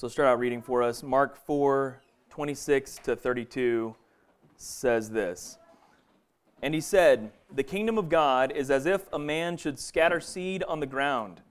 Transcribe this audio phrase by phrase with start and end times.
[0.00, 1.02] So start out reading for us.
[1.02, 3.94] Mark 4 26 to 32
[4.56, 5.58] says this.
[6.62, 10.62] And he said, The kingdom of God is as if a man should scatter seed
[10.62, 11.42] on the ground.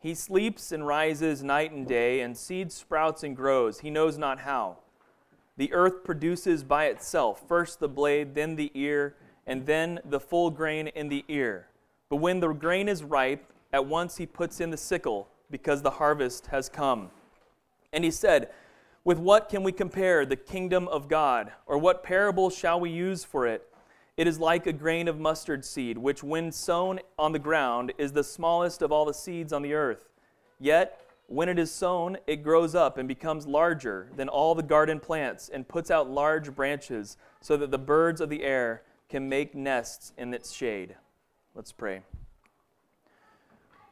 [0.00, 3.78] He sleeps and rises night and day, and seed sprouts and grows.
[3.78, 4.78] He knows not how.
[5.56, 9.14] The earth produces by itself first the blade, then the ear,
[9.46, 11.68] and then the full grain in the ear.
[12.08, 15.90] But when the grain is ripe, at once he puts in the sickle, because the
[15.90, 17.10] harvest has come.
[17.94, 18.50] And he said,
[19.04, 21.52] With what can we compare the kingdom of God?
[21.64, 23.66] Or what parable shall we use for it?
[24.16, 28.12] It is like a grain of mustard seed, which, when sown on the ground, is
[28.12, 30.08] the smallest of all the seeds on the earth.
[30.60, 35.00] Yet, when it is sown, it grows up and becomes larger than all the garden
[35.00, 39.54] plants and puts out large branches so that the birds of the air can make
[39.54, 40.96] nests in its shade.
[41.54, 42.02] Let's pray.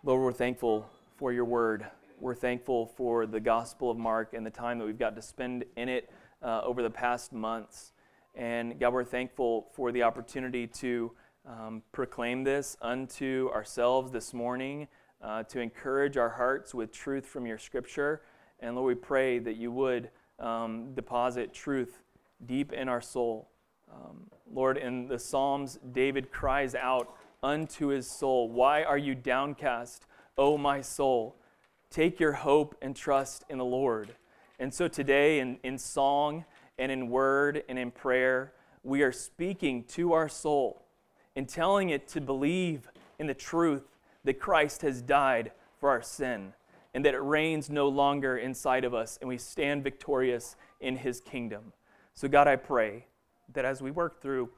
[0.04, 1.86] Lord, we're thankful for your word.
[2.22, 5.64] We're thankful for the Gospel of Mark and the time that we've got to spend
[5.76, 6.08] in it
[6.40, 7.94] uh, over the past months.
[8.36, 11.10] And God, we're thankful for the opportunity to
[11.44, 14.86] um, proclaim this unto ourselves this morning,
[15.20, 18.22] uh, to encourage our hearts with truth from your scripture.
[18.60, 20.08] And Lord, we pray that you would
[20.38, 22.04] um, deposit truth
[22.46, 23.50] deep in our soul.
[23.92, 30.06] Um, Lord, in the Psalms, David cries out unto his soul, Why are you downcast,
[30.38, 31.41] O my soul?
[31.92, 34.14] Take your hope and trust in the Lord.
[34.58, 36.46] And so today, in, in song,
[36.78, 40.86] and in word and in prayer, we are speaking to our soul
[41.36, 43.84] and telling it to believe in the truth
[44.24, 46.54] that Christ has died for our sin
[46.94, 51.20] and that it reigns no longer inside of us and we stand victorious in his
[51.20, 51.74] kingdom.
[52.14, 53.04] So, God, I pray
[53.52, 54.48] that as we work through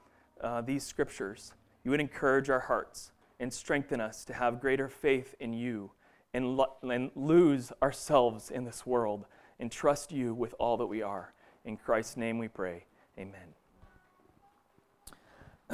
[0.40, 3.10] uh, these scriptures, you would encourage our hearts
[3.40, 5.90] and strengthen us to have greater faith in you
[6.34, 9.24] and, lo- and lose ourselves in this world
[9.58, 11.32] and trust you with all that we are.
[11.64, 12.84] In Christ's name we pray.
[13.18, 13.54] Amen.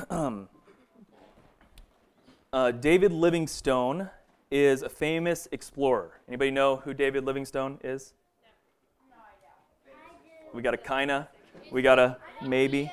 [2.52, 4.10] uh, David Livingstone
[4.50, 6.20] is a famous explorer.
[6.28, 8.12] Anybody know who David Livingstone is?
[10.52, 11.28] We got a kinda.
[11.72, 12.92] We got a maybe.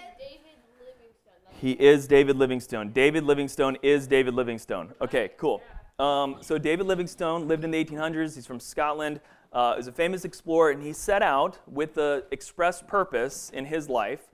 [1.60, 2.92] He is David Livingstone.
[2.92, 4.94] David Livingstone is David Livingstone.
[5.02, 5.62] Okay, cool.
[6.00, 8.36] Um, so David Livingstone lived in the 1800s.
[8.36, 9.20] He's from Scotland
[9.54, 13.90] uh, is a famous explorer, and he set out with the express purpose in his
[13.90, 14.28] life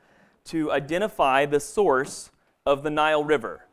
[0.45, 2.31] to identify the source
[2.65, 3.65] of the Nile River,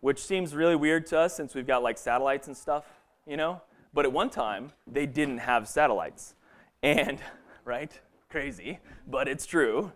[0.00, 2.84] which seems really weird to us since we've got like satellites and stuff,
[3.26, 3.60] you know?
[3.92, 6.34] But at one time, they didn't have satellites.
[6.82, 7.20] And,
[7.64, 7.92] right?
[8.30, 9.92] Crazy, but it's true.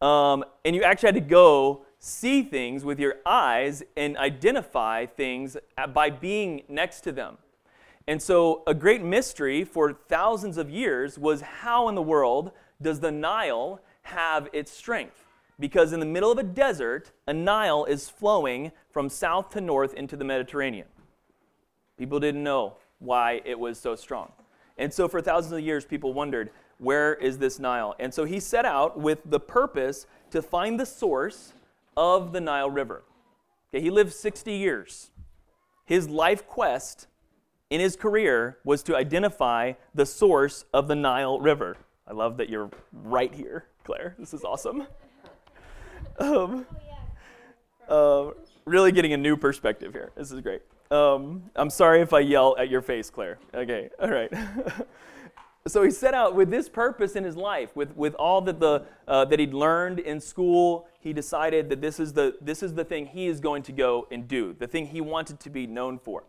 [0.00, 5.56] Um, and you actually had to go see things with your eyes and identify things
[5.92, 7.36] by being next to them.
[8.06, 13.00] And so, a great mystery for thousands of years was how in the world does
[13.00, 15.24] the Nile have its strength?
[15.58, 19.92] Because in the middle of a desert, a Nile is flowing from south to north
[19.94, 20.86] into the Mediterranean.
[21.98, 24.30] People didn't know why it was so strong.
[24.78, 27.96] And so, for thousands of years, people wondered, where is this Nile?
[27.98, 31.52] And so, he set out with the purpose to find the source
[31.96, 33.02] of the Nile River.
[33.70, 35.10] Okay, he lived 60 years.
[35.84, 37.06] His life quest
[37.70, 41.76] in his career was to identify the source of the Nile River.
[42.06, 44.14] I love that you're right here, Claire.
[44.18, 44.86] This is awesome.
[46.18, 46.64] Um,
[47.90, 48.30] uh,
[48.64, 50.12] really getting a new perspective here.
[50.16, 50.62] This is great.
[50.90, 53.38] Um, I'm sorry if I yell at your face, Claire.
[53.54, 54.32] Okay, all right.
[55.66, 58.84] so he set out with this purpose in his life, with, with all that, the,
[59.08, 60.86] uh, that he'd learned in school.
[61.00, 64.06] He decided that this is, the, this is the thing he is going to go
[64.10, 66.24] and do, the thing he wanted to be known for.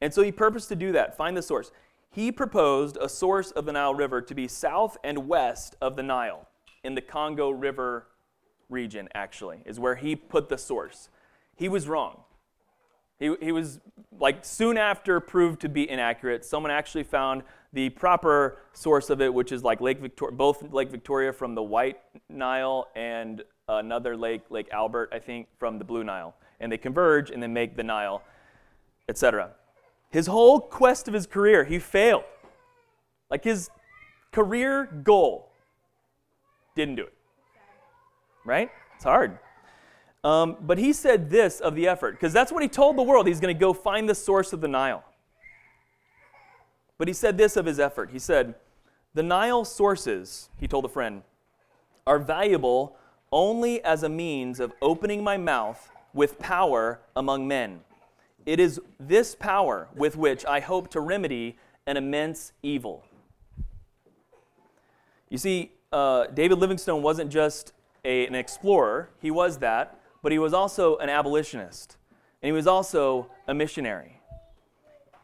[0.00, 1.70] And so he purposed to do that, find the source.
[2.10, 6.02] He proposed a source of the Nile River to be south and west of the
[6.02, 6.48] Nile,
[6.82, 8.08] in the Congo River
[8.68, 11.08] region, actually, is where he put the source.
[11.56, 12.23] He was wrong.
[13.18, 13.80] He, he was,
[14.18, 16.44] like, soon after proved to be inaccurate.
[16.44, 20.90] Someone actually found the proper source of it, which is like Lake Victoria, both Lake
[20.90, 26.04] Victoria from the White Nile and another lake, Lake Albert, I think, from the Blue
[26.04, 26.34] Nile.
[26.60, 28.22] And they converge and then make the Nile,
[29.08, 29.50] etc.
[30.10, 32.24] His whole quest of his career, he failed.
[33.30, 33.70] Like his
[34.32, 35.50] career goal,
[36.76, 37.14] didn't do it.
[38.44, 38.70] Right?
[38.94, 39.38] It's hard.
[40.24, 43.26] Um, but he said this of the effort, because that's what he told the world.
[43.26, 45.04] He's going to go find the source of the Nile.
[46.96, 48.10] But he said this of his effort.
[48.10, 48.54] He said,
[49.12, 51.22] The Nile sources, he told a friend,
[52.06, 52.96] are valuable
[53.30, 57.80] only as a means of opening my mouth with power among men.
[58.46, 63.04] It is this power with which I hope to remedy an immense evil.
[65.28, 67.72] You see, uh, David Livingstone wasn't just
[68.04, 71.98] a, an explorer, he was that, but he was also an abolitionist,
[72.42, 74.22] and he was also a missionary.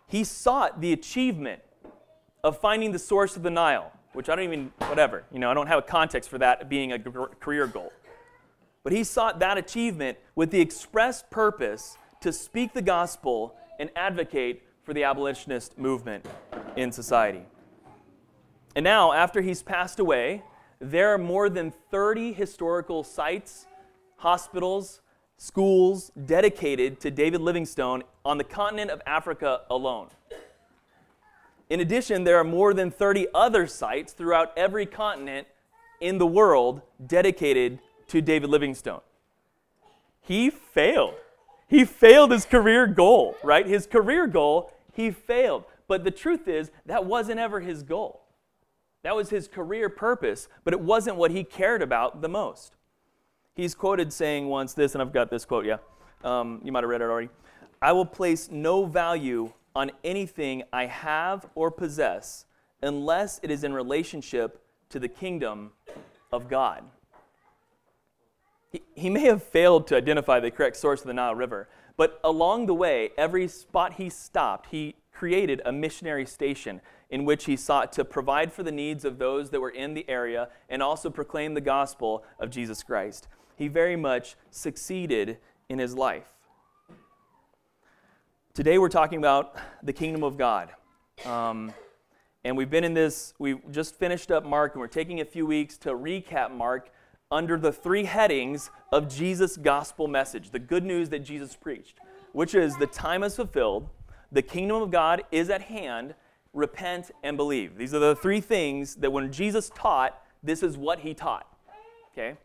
[0.06, 1.62] He sought the achievement
[2.44, 5.54] of finding the source of the Nile, which I don't even, whatever, you know, I
[5.54, 7.90] don't have a context for that being a career goal.
[8.82, 14.62] But he sought that achievement with the express purpose to speak the gospel and advocate
[14.82, 16.26] for the abolitionist movement
[16.76, 17.46] in society.
[18.76, 20.42] And now, after he's passed away,
[20.78, 23.66] there are more than 30 historical sites,
[24.20, 25.00] hospitals,
[25.38, 30.08] schools dedicated to David Livingstone on the continent of Africa alone.
[31.70, 35.46] In addition, there are more than 30 other sites throughout every continent
[36.00, 37.78] in the world dedicated
[38.08, 39.00] to David Livingstone.
[40.20, 41.14] He failed.
[41.66, 43.66] He failed his career goal, right?
[43.66, 45.64] His career goal, he failed.
[45.88, 48.20] But the truth is, that wasn't ever his goal.
[49.02, 52.76] That was his career purpose, but it wasn't what he cared about the most.
[53.60, 55.76] He's quoted saying once this, and I've got this quote, yeah.
[56.24, 57.28] Um, you might have read it already.
[57.82, 62.46] I will place no value on anything I have or possess
[62.82, 65.72] unless it is in relationship to the kingdom
[66.32, 66.84] of God.
[68.72, 71.68] He, he may have failed to identify the correct source of the Nile River,
[71.98, 76.80] but along the way, every spot he stopped, he created a missionary station
[77.10, 80.08] in which he sought to provide for the needs of those that were in the
[80.08, 83.28] area and also proclaim the gospel of Jesus Christ.
[83.60, 85.36] He very much succeeded
[85.68, 86.32] in his life.
[88.54, 90.70] Today we're talking about the kingdom of God.
[91.26, 91.74] Um,
[92.42, 95.44] and we've been in this, we just finished up Mark, and we're taking a few
[95.44, 96.88] weeks to recap Mark
[97.30, 101.98] under the three headings of Jesus' gospel message, the good news that Jesus preached,
[102.32, 103.90] which is the time is fulfilled,
[104.32, 106.14] the kingdom of God is at hand,
[106.54, 107.76] repent and believe.
[107.76, 111.46] These are the three things that when Jesus taught, this is what he taught.
[112.14, 112.38] Okay?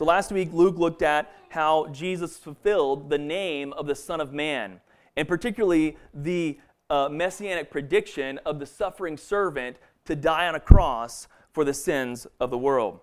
[0.00, 4.32] So last week, Luke looked at how Jesus fulfilled the name of the Son of
[4.32, 4.80] Man,
[5.14, 6.58] and particularly the
[6.88, 9.76] uh, messianic prediction of the suffering servant
[10.06, 13.00] to die on a cross for the sins of the world.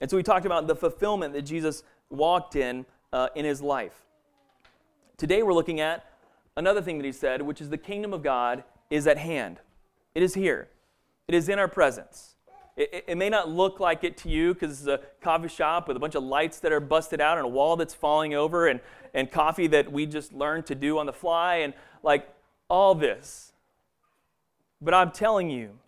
[0.00, 4.06] And so we talked about the fulfillment that Jesus walked in uh, in his life.
[5.18, 6.06] Today we're looking at
[6.56, 9.60] another thing that he said, which is the kingdom of God is at hand.
[10.14, 10.70] It is here,
[11.28, 12.33] it is in our presence.
[12.76, 15.96] It, it may not look like it to you because it's a coffee shop with
[15.96, 18.80] a bunch of lights that are busted out and a wall that's falling over and,
[19.12, 22.28] and coffee that we just learned to do on the fly and like
[22.68, 23.52] all this.
[24.80, 25.78] But I'm telling you,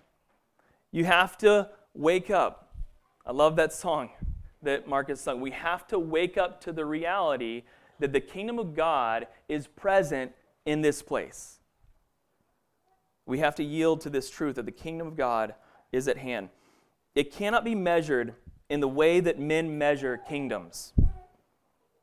[0.92, 2.66] you have to wake up
[3.26, 4.10] I love that song
[4.62, 5.40] that Marcus sung.
[5.40, 7.64] We have to wake up to the reality
[7.98, 10.32] that the kingdom of God is present
[10.64, 11.58] in this place.
[13.26, 15.54] We have to yield to this truth that the kingdom of God
[15.90, 16.50] is at hand.
[17.16, 18.34] It cannot be measured
[18.68, 20.92] in the way that men measure kingdoms.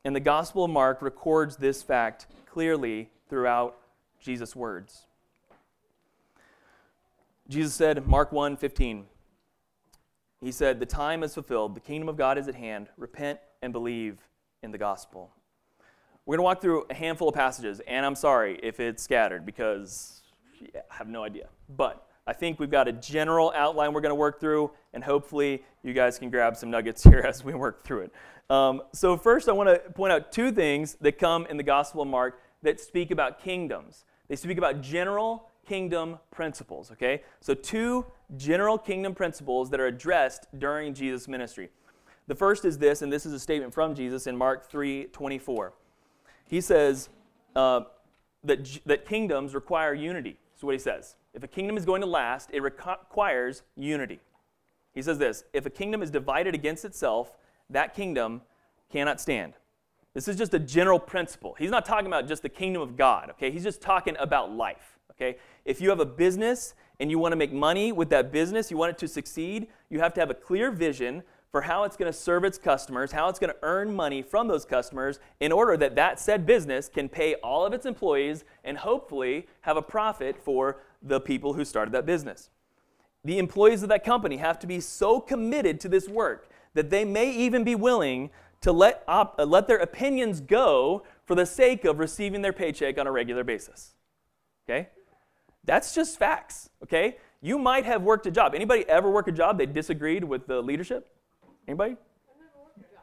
[0.03, 3.77] And the Gospel of Mark records this fact clearly throughout
[4.19, 5.05] Jesus' words.
[7.47, 9.05] Jesus said, Mark 1 15,
[10.41, 12.89] he said, The time is fulfilled, the kingdom of God is at hand.
[12.97, 14.17] Repent and believe
[14.63, 15.31] in the gospel.
[16.25, 19.45] We're going to walk through a handful of passages, and I'm sorry if it's scattered
[19.45, 20.21] because
[20.73, 21.49] I have no idea.
[21.69, 25.63] But I think we've got a general outline we're going to work through, and hopefully
[25.83, 28.13] you guys can grab some nuggets here as we work through it.
[28.49, 32.01] Um, so, first, I want to point out two things that come in the Gospel
[32.01, 34.05] of Mark that speak about kingdoms.
[34.27, 37.23] They speak about general kingdom principles, okay?
[37.41, 38.05] So, two
[38.37, 41.69] general kingdom principles that are addressed during Jesus' ministry.
[42.27, 45.73] The first is this, and this is a statement from Jesus in Mark 3 24.
[46.47, 47.09] He says
[47.55, 47.81] uh,
[48.43, 50.37] that, that kingdoms require unity.
[50.53, 51.15] That's what he says.
[51.33, 54.19] If a kingdom is going to last, it requires unity.
[54.93, 57.37] He says this if a kingdom is divided against itself,
[57.69, 58.41] that kingdom
[58.91, 59.53] cannot stand.
[60.13, 61.55] This is just a general principle.
[61.57, 63.49] He's not talking about just the kingdom of God, okay?
[63.49, 65.37] He's just talking about life, okay?
[65.65, 68.77] If you have a business and you want to make money with that business, you
[68.77, 72.11] want it to succeed, you have to have a clear vision for how it's going
[72.11, 75.77] to serve its customers, how it's going to earn money from those customers in order
[75.77, 80.35] that that said business can pay all of its employees and hopefully have a profit
[80.35, 82.49] for the people who started that business.
[83.25, 87.05] The employees of that company have to be so committed to this work that they
[87.05, 88.31] may even be willing
[88.61, 92.97] to let, op- uh, let their opinions go for the sake of receiving their paycheck
[92.97, 93.93] on a regular basis.
[94.65, 94.89] Okay?
[95.65, 97.17] That's just facts, okay?
[97.41, 98.55] You might have worked a job.
[98.55, 101.09] Anybody ever work a job they disagreed with the leadership?
[101.67, 101.97] Anybody?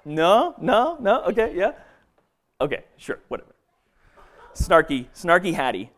[0.05, 1.23] No, no, no.
[1.25, 1.73] Okay, yeah.
[2.61, 3.55] Okay, sure, whatever.
[4.55, 5.91] Snarky, snarky Hattie.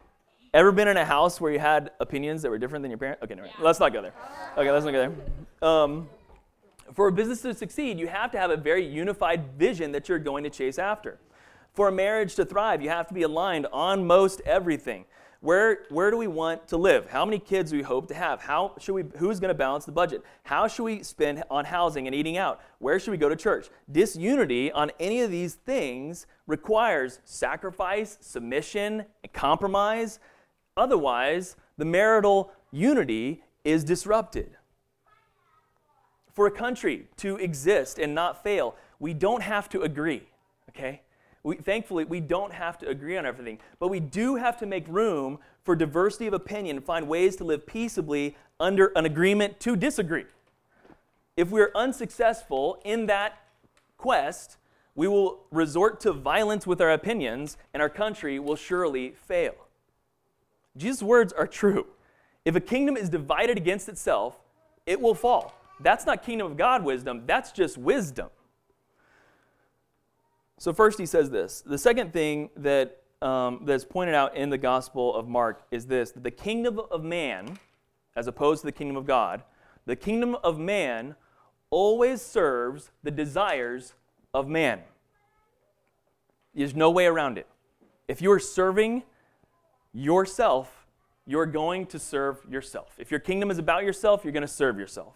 [0.55, 3.23] Ever been in a house where you had opinions that were different than your parents?
[3.23, 4.13] Okay, no, let's not go there.
[4.59, 5.11] Okay, let's not go
[5.63, 5.67] there.
[5.67, 6.11] Um,
[6.93, 10.19] For a business to succeed, you have to have a very unified vision that you're
[10.19, 11.19] going to chase after.
[11.73, 15.07] For a marriage to thrive, you have to be aligned on most everything.
[15.41, 17.09] Where, where do we want to live?
[17.09, 18.43] How many kids do we hope to have?
[18.43, 20.23] How should we, who's going to balance the budget?
[20.43, 22.61] How should we spend on housing and eating out?
[22.79, 23.71] Where should we go to church?
[23.91, 30.21] Disunity on any of these things requires sacrifice, submission, and compromise.
[30.77, 34.57] Otherwise, the marital unity is disrupted.
[36.33, 40.23] For a country to exist and not fail, we don't have to agree,
[40.71, 41.03] okay?
[41.43, 44.87] We, thankfully, we don't have to agree on everything, but we do have to make
[44.89, 49.77] room for diversity of opinion and find ways to live peaceably under an agreement to
[49.77, 50.25] disagree.
[51.37, 53.39] If we're unsuccessful in that
[53.99, 54.57] quest,
[54.95, 59.55] we will resort to violence with our opinions, and our country will surely fail.
[60.77, 61.87] Jesus' words are true.
[62.45, 64.39] If a kingdom is divided against itself,
[64.87, 65.55] it will fall.
[65.81, 68.29] That's not kingdom of God wisdom, that's just wisdom.
[70.59, 71.61] So, first, he says this.
[71.63, 76.13] The second thing that, um, that's pointed out in the Gospel of Mark is this
[76.13, 77.59] that the kingdom of man,
[78.15, 79.43] as opposed to the kingdom of God,
[79.87, 81.17] the kingdom of man
[81.71, 83.95] always serves the desires
[84.33, 84.81] of man.
[86.55, 87.47] There's no way around it.
[88.07, 89.03] If you are serving
[89.93, 90.87] yourself,
[91.27, 92.95] you're going to serve yourself.
[92.99, 95.15] If your kingdom is about yourself, you're going to serve yourself.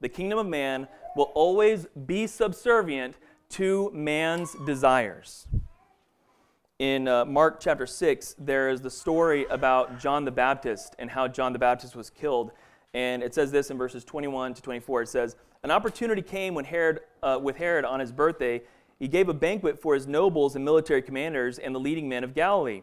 [0.00, 3.16] The kingdom of man will always be subservient
[3.50, 5.46] to man's desires.
[6.78, 11.26] In uh, Mark chapter 6, there is the story about John the Baptist and how
[11.26, 12.50] John the Baptist was killed.
[12.92, 15.02] And it says this in verses 21 to 24.
[15.02, 18.60] It says, An opportunity came when Herod, uh, with Herod on his birthday.
[18.98, 22.34] He gave a banquet for his nobles and military commanders and the leading men of
[22.34, 22.82] Galilee.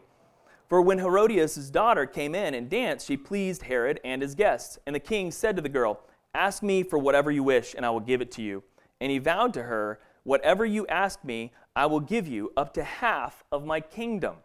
[0.68, 4.78] For when Herodias' daughter came in and danced, she pleased Herod and his guests.
[4.86, 6.00] And the king said to the girl,
[6.34, 8.62] Ask me for whatever you wish, and I will give it to you.
[9.00, 12.82] And he vowed to her Whatever you ask me, I will give you up to
[12.82, 14.36] half of my kingdom.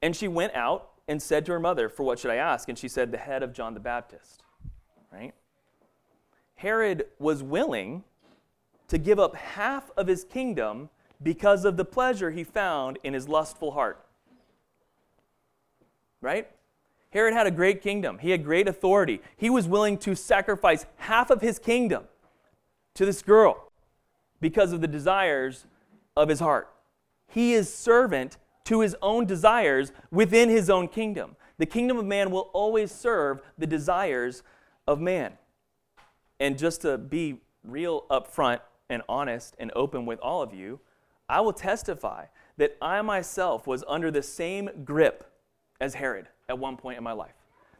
[0.00, 2.68] And she went out and said to her mother, For what should I ask?
[2.68, 4.44] And she said, The head of John the Baptist.
[5.12, 5.34] Right?
[6.54, 8.04] Herod was willing
[8.88, 10.90] to give up half of his kingdom
[11.22, 14.04] because of the pleasure he found in his lustful heart.
[16.22, 16.48] Right?
[17.10, 18.18] Herod had a great kingdom.
[18.18, 19.20] He had great authority.
[19.36, 22.04] He was willing to sacrifice half of his kingdom
[22.94, 23.70] to this girl
[24.40, 25.66] because of the desires
[26.16, 26.70] of his heart.
[27.26, 31.36] He is servant to his own desires within his own kingdom.
[31.58, 34.42] The kingdom of man will always serve the desires
[34.86, 35.34] of man.
[36.40, 40.80] And just to be real upfront and honest and open with all of you,
[41.28, 42.26] I will testify
[42.56, 45.31] that I myself was under the same grip
[45.80, 47.34] as Herod at one point in my life.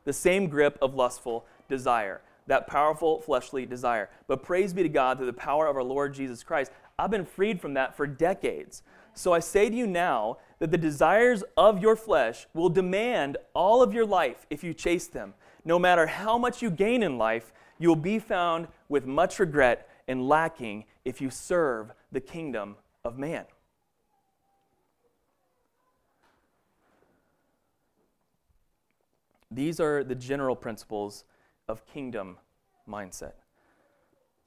[0.05, 4.11] The same grip of lustful desire that powerful fleshly desire.
[4.27, 6.73] But praise be to God through the power of our Lord Jesus Christ.
[6.99, 8.83] I've been freed from that for decades.
[9.15, 13.83] So I say to you now that the desires of your flesh will demand all
[13.83, 15.35] of your life if you chase them.
[15.65, 19.89] No matter how much you gain in life, you will be found with much regret
[20.09, 23.45] and lacking if you serve the kingdom of man.
[29.55, 31.25] These are the general principles
[31.69, 32.39] of kingdom
[32.89, 33.33] mindset.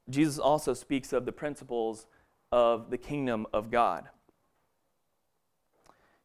[0.08, 2.06] Jesus also speaks of the principles
[2.52, 4.08] of the kingdom of God.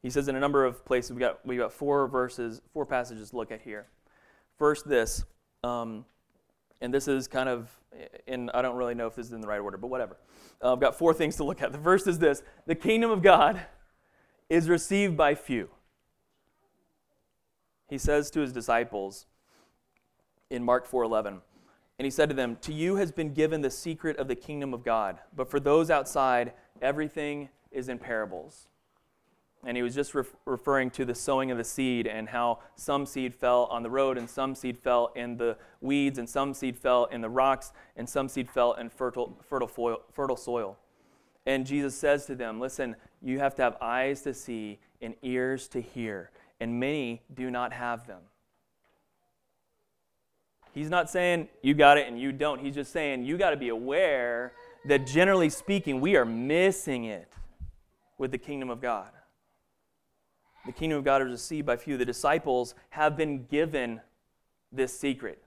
[0.02, 3.30] He says in a number of places, we got, we got four verses, four passages
[3.32, 3.88] to look at here.
[4.58, 5.26] First, this,
[5.64, 6.06] um,
[6.82, 7.70] and this is kind of,
[8.28, 10.18] and I don't really know if this is in the right order, but whatever.
[10.62, 11.72] Uh, I've got four things to look at.
[11.72, 13.62] The first is this the kingdom of God
[14.50, 15.70] is received by few.
[17.92, 19.28] He says to his disciples,
[20.52, 21.42] in Mark 4:11.
[21.98, 24.74] And he said to them, "To you has been given the secret of the kingdom
[24.74, 28.68] of God, but for those outside, everything is in parables."
[29.64, 33.06] And he was just re- referring to the sowing of the seed and how some
[33.06, 36.78] seed fell on the road and some seed fell in the weeds and some seed
[36.78, 40.78] fell in the rocks and some seed fell in fertile, fertile, foil, fertile soil.
[41.46, 45.68] And Jesus says to them, Listen, you have to have eyes to see and ears
[45.70, 46.32] to hear,
[46.62, 48.22] and many do not have them.
[50.74, 52.62] He's not saying you got it and you don't.
[52.62, 54.54] He's just saying you got to be aware
[54.86, 57.34] that generally speaking, we are missing it
[58.18, 59.10] with the kingdom of God.
[60.66, 61.98] The kingdom of God is received by few.
[61.98, 64.00] The disciples have been given
[64.72, 65.42] this secret.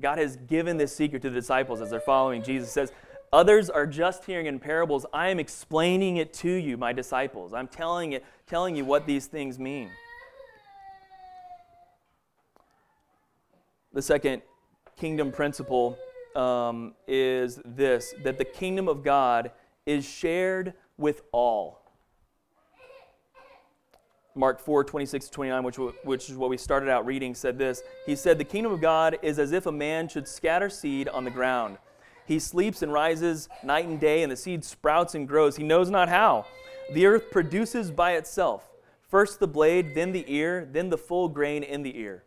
[0.00, 2.70] God has given this secret to the disciples as they're following Jesus.
[2.70, 2.92] says,
[3.32, 5.06] Others are just hearing in parables.
[5.12, 7.54] I am explaining it to you, my disciples.
[7.54, 9.90] I'm telling it, telling you what these things mean.
[13.94, 14.42] The second
[14.98, 15.96] kingdom principle
[16.34, 19.52] um, is this that the kingdom of God
[19.86, 21.80] is shared with all.
[24.36, 27.84] Mark 4, 26 to 29, which, which is what we started out reading, said this.
[28.04, 31.24] He said, The kingdom of God is as if a man should scatter seed on
[31.24, 31.78] the ground.
[32.26, 35.56] He sleeps and rises night and day, and the seed sprouts and grows.
[35.56, 36.46] He knows not how.
[36.92, 38.68] The earth produces by itself
[39.08, 42.24] first the blade, then the ear, then the full grain in the ear.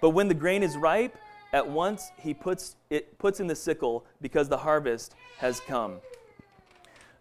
[0.00, 1.16] But when the grain is ripe,
[1.52, 5.96] at once he puts it puts in the sickle because the harvest has come.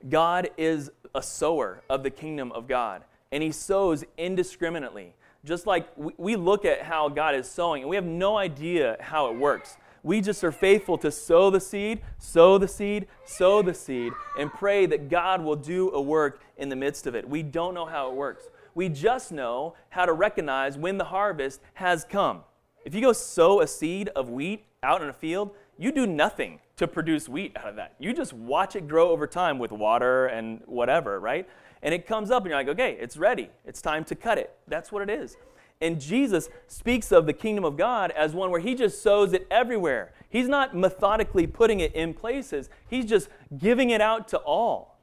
[0.07, 5.13] God is a sower of the kingdom of God and he sows indiscriminately.
[5.45, 9.31] Just like we look at how God is sowing, and we have no idea how
[9.31, 9.77] it works.
[10.03, 14.51] We just are faithful to sow the seed, sow the seed, sow the seed, and
[14.51, 17.27] pray that God will do a work in the midst of it.
[17.27, 18.49] We don't know how it works.
[18.75, 22.43] We just know how to recognize when the harvest has come.
[22.85, 26.59] If you go sow a seed of wheat out in a field, you do nothing
[26.77, 27.95] to produce wheat out of that.
[27.99, 31.47] You just watch it grow over time with water and whatever, right?
[31.81, 33.49] and it comes up and you're like, okay, it's ready.
[33.65, 34.53] It's time to cut it.
[34.67, 35.37] That's what it is.
[35.81, 39.47] And Jesus speaks of the kingdom of God as one where he just sows it
[39.49, 40.11] everywhere.
[40.29, 44.99] He's not methodically putting it in places, he's just giving it out to all.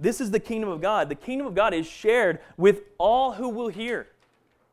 [0.00, 1.08] This is the kingdom of God.
[1.08, 4.06] The kingdom of God is shared with all who will hear.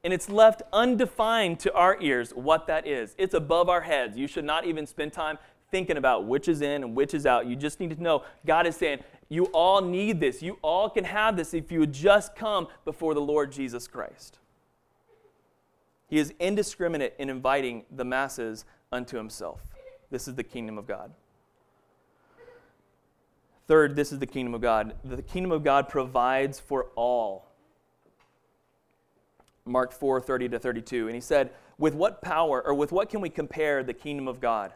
[0.05, 3.15] And it's left undefined to our ears what that is.
[3.17, 4.15] It's above our heads.
[4.15, 5.39] You should not even spend time
[5.71, 7.47] thinking about which is in and which is out.
[7.47, 10.43] You just need to know God is saying, you all need this.
[10.43, 14.37] You all can have this if you would just come before the Lord Jesus Christ.
[16.07, 19.61] He is indiscriminate in inviting the masses unto himself.
[20.11, 21.11] This is the kingdom of God.
[23.67, 24.93] Third, this is the kingdom of God.
[25.03, 27.47] The kingdom of God provides for all.
[29.67, 31.07] Mark 4 30 to 32.
[31.07, 34.39] And he said, With what power or with what can we compare the kingdom of
[34.39, 34.73] God?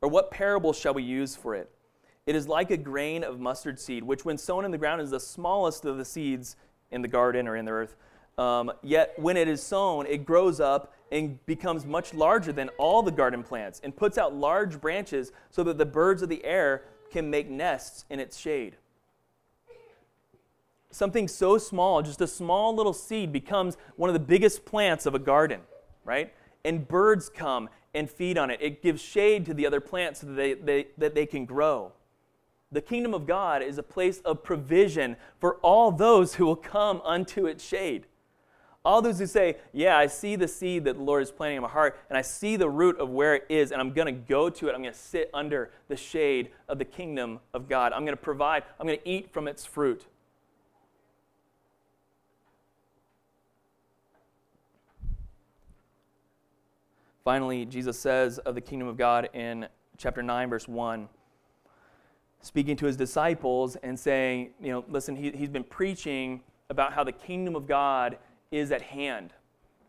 [0.00, 1.70] Or what parable shall we use for it?
[2.26, 5.10] It is like a grain of mustard seed, which, when sown in the ground, is
[5.10, 6.56] the smallest of the seeds
[6.90, 7.96] in the garden or in the earth.
[8.38, 13.02] Um, yet, when it is sown, it grows up and becomes much larger than all
[13.02, 16.84] the garden plants and puts out large branches so that the birds of the air
[17.10, 18.76] can make nests in its shade.
[20.90, 25.14] Something so small, just a small little seed, becomes one of the biggest plants of
[25.14, 25.60] a garden,
[26.04, 26.32] right?
[26.64, 28.60] And birds come and feed on it.
[28.60, 31.92] It gives shade to the other plants so that they, they, that they can grow.
[32.72, 37.00] The kingdom of God is a place of provision for all those who will come
[37.04, 38.06] unto its shade.
[38.84, 41.62] All those who say, Yeah, I see the seed that the Lord is planting in
[41.62, 44.12] my heart, and I see the root of where it is, and I'm going to
[44.12, 44.74] go to it.
[44.74, 47.92] I'm going to sit under the shade of the kingdom of God.
[47.92, 50.06] I'm going to provide, I'm going to eat from its fruit.
[57.30, 61.08] Finally, Jesus says of the kingdom of God in chapter 9, verse 1
[62.40, 66.40] speaking to his disciples and saying, you know, listen, he, he's been preaching
[66.70, 68.18] about how the kingdom of God
[68.50, 69.32] is at hand.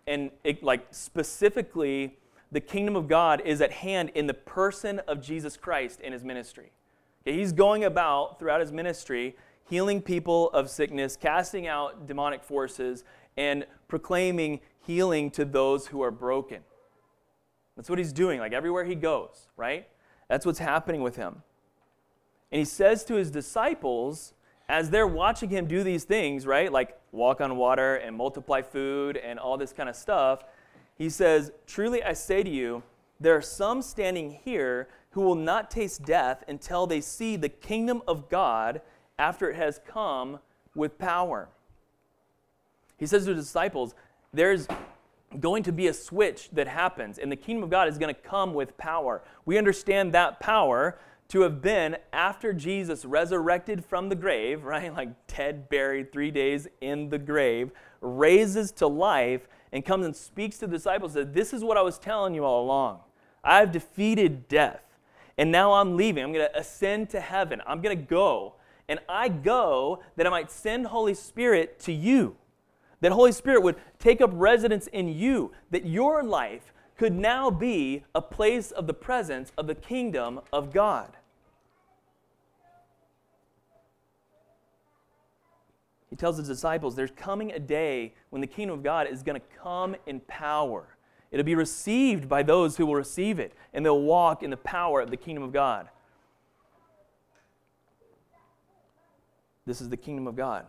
[0.06, 2.16] And it, like specifically,
[2.52, 6.24] the kingdom of God is at hand in the person of Jesus Christ in his
[6.24, 6.72] ministry.
[7.26, 9.36] Okay, he's going about throughout his ministry
[9.68, 13.04] healing people of sickness, casting out demonic forces,
[13.36, 16.62] and proclaiming healing to those who are broken.
[17.82, 19.88] That's what he's doing, like everywhere he goes, right?
[20.30, 21.42] That's what's happening with him.
[22.52, 24.34] And he says to his disciples,
[24.70, 29.18] as they're watching him do these things, right, like walk on water and multiply food
[29.18, 30.44] and all this kind of stuff,
[30.96, 32.84] he says, Truly I say to you,
[33.20, 38.04] there are some standing here who will not taste death until they see the kingdom
[38.08, 38.82] of God
[39.18, 40.38] after it has come
[40.76, 41.50] with power.
[42.98, 43.96] He says to his disciples,
[44.32, 44.68] There's
[45.40, 48.22] going to be a switch that happens, and the kingdom of God is going to
[48.22, 49.24] come with power.
[49.46, 54.94] We understand that power to have been after Jesus resurrected from the grave, right?
[54.94, 60.58] Like dead, buried, three days in the grave, raises to life and comes and speaks
[60.58, 63.00] to the disciples that this is what I was telling you all along.
[63.44, 64.84] I've defeated death.
[65.38, 66.24] And now I'm leaving.
[66.24, 67.62] I'm going to ascend to heaven.
[67.66, 68.56] I'm going to go.
[68.90, 72.36] And I go that I might send Holy Spirit to you.
[73.02, 75.52] That Holy Spirit would take up residence in you.
[75.72, 80.72] That your life could now be a place of the presence of the kingdom of
[80.72, 81.18] God.
[86.12, 89.40] he tells his disciples there's coming a day when the kingdom of God is going
[89.40, 90.86] to come in power.
[91.32, 95.00] It'll be received by those who will receive it, and they'll walk in the power
[95.00, 95.88] of the kingdom of God.
[99.66, 100.66] This is the kingdom of God.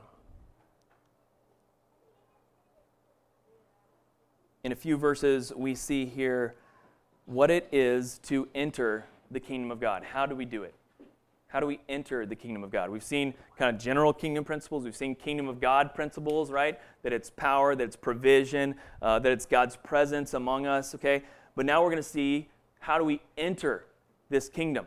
[4.65, 6.55] In a few verses, we see here
[7.27, 10.05] what it is to enter the kingdom of God.
[10.05, 10.73] How do we do it?
[11.49, 12.89] How do we enter the kingdom of God?
[12.89, 14.85] We've seen kind of general kingdom principles.
[14.85, 16.79] We've seen kingdom of God principles, right?
[17.03, 21.25] That it's power, that it's provision, uh, that it's God's presence among us, okay?
[21.57, 22.49] But now we're going to see
[22.79, 23.87] how do we enter
[24.31, 24.87] this kingdom?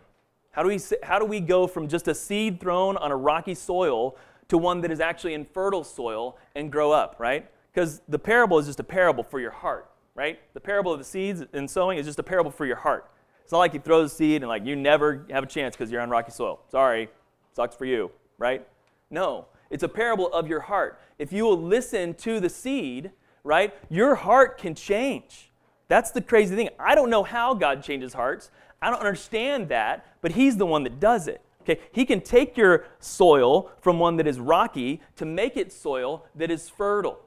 [0.51, 3.55] How do, we, how do we go from just a seed thrown on a rocky
[3.55, 4.15] soil
[4.47, 7.49] to one that is actually in fertile soil and grow up, right?
[7.75, 10.39] Because the parable is just a parable for your heart, right?
[10.53, 13.11] The parable of the seeds and sowing is just a parable for your heart.
[13.43, 15.91] It's not like you throw the seed and like you never have a chance because
[15.91, 16.61] you're on rocky soil.
[16.69, 17.09] Sorry,
[17.51, 18.65] sucks for you, right?
[19.11, 21.01] No, it's a parable of your heart.
[21.19, 23.11] If you will listen to the seed,
[23.43, 25.51] right, your heart can change.
[25.89, 26.69] That's the crazy thing.
[26.79, 28.51] I don't know how God changes hearts.
[28.81, 31.41] I don't understand that, but He's the one that does it.
[31.63, 36.25] Okay, he can take your soil from one that is rocky to make it soil
[36.35, 37.24] that is fertile.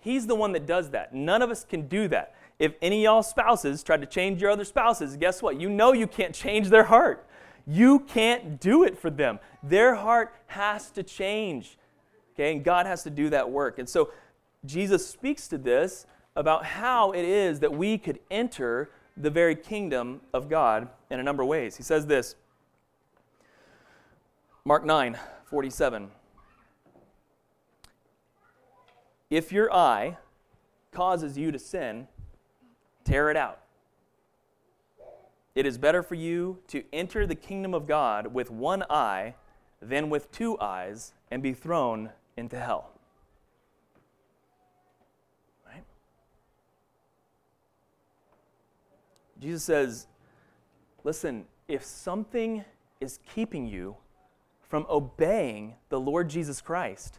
[0.00, 1.14] He's the one that does that.
[1.14, 2.34] None of us can do that.
[2.58, 5.60] If any of y'all spouses tried to change your other spouses, guess what?
[5.60, 7.26] You know you can't change their heart.
[7.66, 9.38] You can't do it for them.
[9.62, 11.78] Their heart has to change.
[12.34, 13.78] Okay, and God has to do that work.
[13.78, 14.10] And so
[14.64, 20.20] Jesus speaks to this about how it is that we could enter the very kingdom
[20.32, 21.76] of God in a number of ways.
[21.76, 22.36] He says this
[24.64, 26.10] Mark 9 47.
[29.30, 30.18] If your eye
[30.92, 32.08] causes you to sin,
[33.04, 33.60] tear it out.
[35.54, 39.34] It is better for you to enter the kingdom of God with one eye
[39.80, 42.90] than with two eyes and be thrown into hell.
[45.66, 45.84] Right?
[49.40, 50.06] Jesus says,
[51.04, 52.64] listen, if something
[53.00, 53.96] is keeping you
[54.68, 57.18] from obeying the Lord Jesus Christ,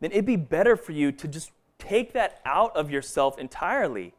[0.00, 4.14] then it'd be better for you to just take that out of yourself entirely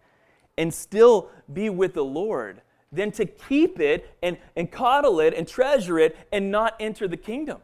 [0.57, 5.47] and still be with the Lord than to keep it and, and coddle it and
[5.47, 7.59] treasure it and not enter the kingdom.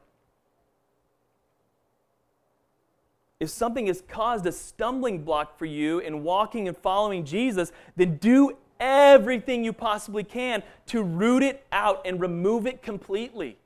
[3.40, 8.18] If something has caused a stumbling block for you in walking and following Jesus, then
[8.18, 13.58] do everything you possibly can to root it out and remove it completely.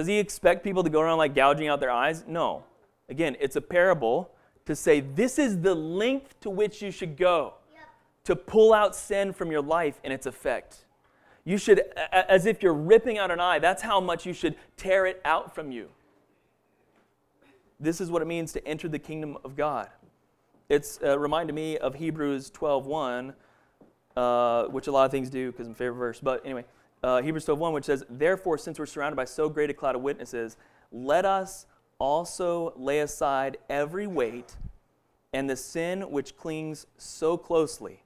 [0.00, 2.24] Does he expect people to go around like gouging out their eyes?
[2.26, 2.64] No.
[3.10, 4.30] Again, it's a parable
[4.64, 7.82] to say this is the length to which you should go yep.
[8.24, 10.86] to pull out sin from your life and its effect.
[11.44, 15.04] You should, as if you're ripping out an eye, that's how much you should tear
[15.04, 15.90] it out from you.
[17.78, 19.90] This is what it means to enter the kingdom of God.
[20.70, 23.34] It's uh, reminded me of Hebrews 12.1,
[24.16, 26.20] uh, which a lot of things do because I'm favorite verse.
[26.20, 26.64] But anyway,
[27.02, 30.02] uh, Hebrews 12.1, which says, Therefore, since we're surrounded by so great a cloud of
[30.02, 30.56] witnesses,
[30.92, 31.66] let us
[31.98, 34.56] also lay aside every weight
[35.32, 38.02] and the sin which clings so closely,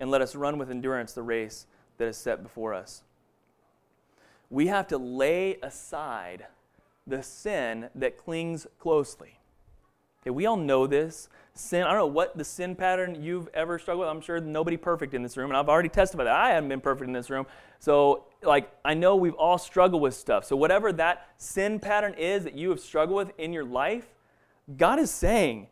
[0.00, 1.66] and let us run with endurance the race
[1.98, 3.02] that is set before us.
[4.50, 6.46] We have to lay aside
[7.06, 9.38] the sin that clings closely.
[10.22, 11.28] Okay, we all know this.
[11.54, 14.08] Sin, I don't know what the sin pattern you've ever struggled with.
[14.08, 16.80] I'm sure nobody perfect in this room, and I've already testified that I haven't been
[16.80, 17.46] perfect in this room.
[17.78, 20.46] So, like, I know we've all struggled with stuff.
[20.46, 24.06] So, whatever that sin pattern is that you have struggled with in your life,
[24.78, 25.66] God is saying,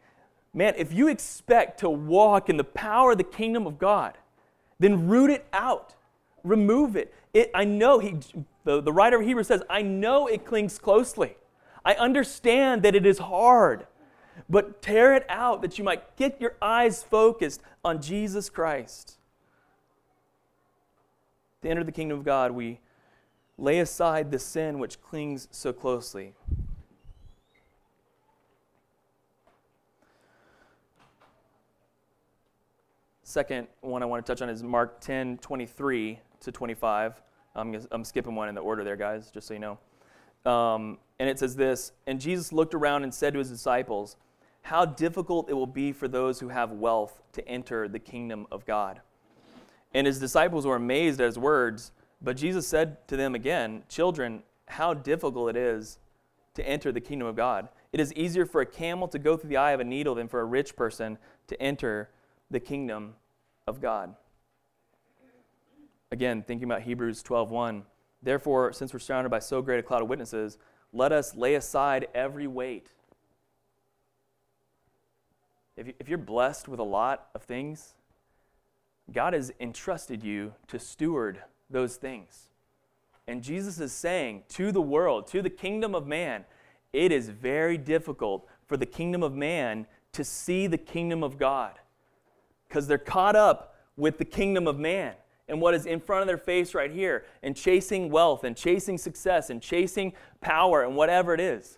[0.52, 4.18] man, if you expect to walk in the power of the kingdom of God,
[4.78, 5.94] then root it out,
[6.44, 7.14] remove it.
[7.32, 8.18] it I know, he,
[8.64, 11.36] the, the writer of Hebrews says, I know it clings closely.
[11.86, 13.86] I understand that it is hard
[14.50, 19.16] but tear it out that you might get your eyes focused on Jesus Christ.
[21.62, 22.80] To enter the kingdom of God, we
[23.56, 26.34] lay aside the sin which clings so closely.
[33.22, 37.22] Second one I want to touch on is Mark 10 23 to 25.
[37.54, 40.50] I'm, I'm skipping one in the order there, guys, just so you know.
[40.50, 44.16] Um, and it says this And Jesus looked around and said to his disciples,
[44.62, 48.66] how difficult it will be for those who have wealth to enter the kingdom of
[48.66, 49.00] God.
[49.94, 51.92] And his disciples were amazed at his words,
[52.22, 55.98] but Jesus said to them again, Children, how difficult it is
[56.54, 57.68] to enter the kingdom of God.
[57.92, 60.28] It is easier for a camel to go through the eye of a needle than
[60.28, 61.18] for a rich person
[61.48, 62.10] to enter
[62.50, 63.14] the kingdom
[63.66, 64.14] of God.
[66.12, 67.84] Again, thinking about Hebrews 12:1.
[68.22, 70.58] Therefore, since we're surrounded by so great a cloud of witnesses,
[70.92, 72.92] let us lay aside every weight
[75.88, 77.94] if you're blessed with a lot of things,
[79.12, 82.50] God has entrusted you to steward those things.
[83.26, 86.44] And Jesus is saying to the world, to the kingdom of man,
[86.92, 91.78] it is very difficult for the kingdom of man to see the kingdom of God
[92.68, 95.14] because they're caught up with the kingdom of man
[95.48, 98.96] and what is in front of their face right here, and chasing wealth, and chasing
[98.96, 101.76] success, and chasing power, and whatever it is,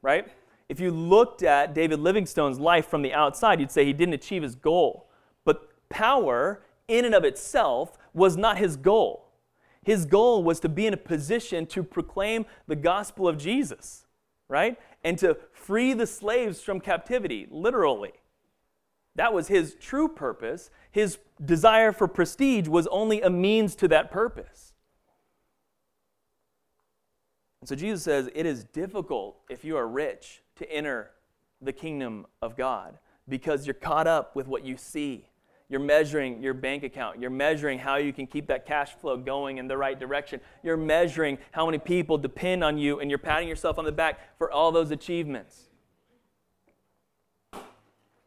[0.00, 0.28] right?
[0.72, 4.42] If you looked at David Livingstone's life from the outside, you'd say he didn't achieve
[4.42, 5.06] his goal.
[5.44, 9.28] But power, in and of itself, was not his goal.
[9.82, 14.06] His goal was to be in a position to proclaim the gospel of Jesus,
[14.48, 14.78] right?
[15.04, 18.14] And to free the slaves from captivity, literally.
[19.14, 20.70] That was his true purpose.
[20.90, 24.72] His desire for prestige was only a means to that purpose.
[27.60, 31.10] And so Jesus says it is difficult if you are rich to enter
[31.60, 32.98] the kingdom of God
[33.28, 35.26] because you're caught up with what you see.
[35.68, 37.20] You're measuring your bank account.
[37.20, 40.40] You're measuring how you can keep that cash flow going in the right direction.
[40.62, 44.38] You're measuring how many people depend on you, and you're patting yourself on the back
[44.38, 45.70] for all those achievements.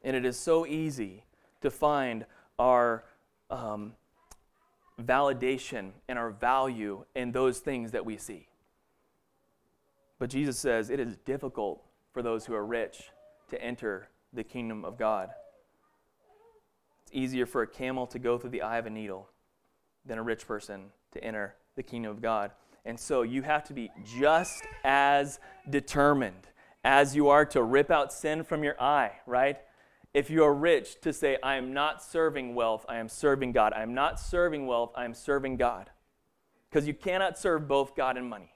[0.04, 1.24] And it is so easy
[1.62, 2.26] to find
[2.60, 3.04] our
[3.50, 3.94] um,
[5.02, 8.48] validation and our value in those things that we see.
[10.20, 11.85] But Jesus says it is difficult
[12.16, 13.12] for those who are rich
[13.50, 15.32] to enter the kingdom of God.
[17.04, 19.28] It's easier for a camel to go through the eye of a needle
[20.06, 22.52] than a rich person to enter the kingdom of God.
[22.86, 26.48] And so you have to be just as determined
[26.86, 29.58] as you are to rip out sin from your eye, right?
[30.14, 33.74] If you are rich, to say, I am not serving wealth, I am serving God.
[33.74, 35.90] I am not serving wealth, I am serving God.
[36.70, 38.54] Because you cannot serve both God and money.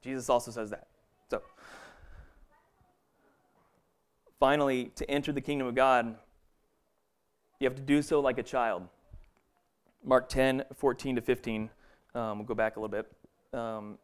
[0.00, 0.87] Jesus also says that.
[4.38, 6.14] Finally, to enter the kingdom of God,
[7.58, 8.86] you have to do so like a child.
[10.04, 11.70] Mark 10, 14 to 15.
[12.14, 13.58] Um, we'll go back a little bit.
[13.58, 13.98] Um,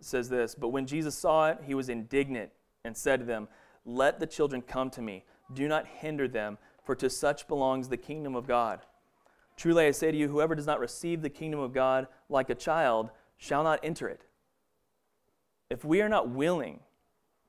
[0.00, 2.50] says this But when Jesus saw it, he was indignant
[2.84, 3.48] and said to them,
[3.84, 5.24] Let the children come to me.
[5.52, 8.80] Do not hinder them, for to such belongs the kingdom of God.
[9.56, 12.54] Truly I say to you, whoever does not receive the kingdom of God like a
[12.54, 14.22] child shall not enter it.
[15.68, 16.80] If we are not willing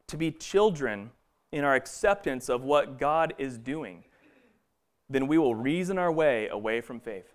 [0.07, 1.11] to be children,
[1.51, 4.03] in our acceptance of what God is doing,
[5.09, 7.33] then we will reason our way away from faith.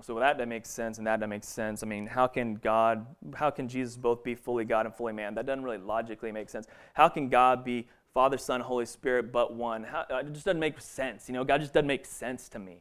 [0.00, 1.82] So that, that makes sense, and that, that makes sense.
[1.82, 5.34] I mean, how can God, how can Jesus both be fully God and fully man?
[5.34, 6.66] That doesn't really logically make sense.
[6.94, 9.84] How can God be Father, Son, Holy Spirit, but one?
[9.84, 11.28] How, uh, it just doesn't make sense.
[11.28, 12.78] You know, God just doesn't make sense to me.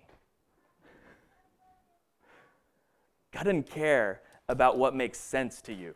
[3.31, 5.95] God doesn't care about what makes sense to you,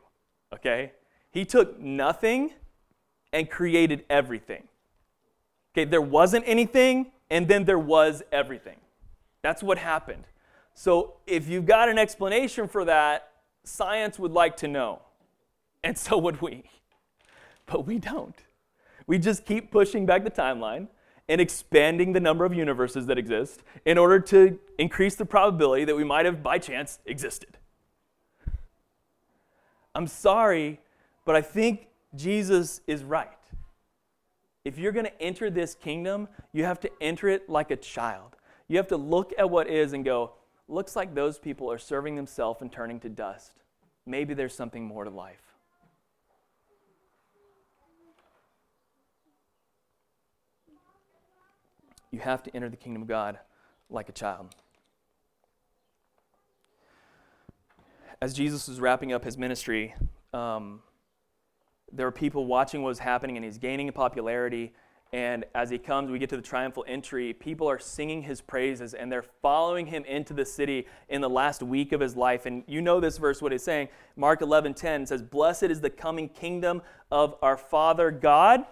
[0.53, 0.93] okay?
[1.31, 2.51] He took nothing
[3.33, 4.63] and created everything.
[5.73, 8.77] Okay, there wasn't anything, and then there was everything.
[9.41, 10.23] That's what happened.
[10.73, 13.31] So if you've got an explanation for that,
[13.63, 15.01] science would like to know.
[15.83, 16.63] And so would we.
[17.65, 18.35] But we don't.
[19.07, 20.87] We just keep pushing back the timeline
[21.27, 25.95] and expanding the number of universes that exist in order to increase the probability that
[25.95, 27.57] we might have, by chance, existed.
[29.95, 30.79] I'm sorry,
[31.25, 33.29] but I think Jesus is right.
[34.63, 38.35] If you're going to enter this kingdom, you have to enter it like a child.
[38.67, 40.33] You have to look at what is and go,
[40.67, 43.61] looks like those people are serving themselves and turning to dust.
[44.07, 45.41] Maybe there's something more to life.
[52.11, 53.39] You have to enter the kingdom of God
[53.89, 54.55] like a child.
[58.21, 59.93] As Jesus was wrapping up his ministry,
[60.33, 60.81] um,
[61.91, 64.73] there are people watching what was happening, and he's gaining popularity.
[65.13, 67.31] And as he comes, we get to the triumphal entry.
[67.31, 71.61] People are singing his praises, and they're following him into the city in the last
[71.61, 72.45] week of his life.
[72.45, 73.89] And you know this verse, what it's saying.
[74.15, 78.65] Mark 11 10 says, Blessed is the coming kingdom of our Father God.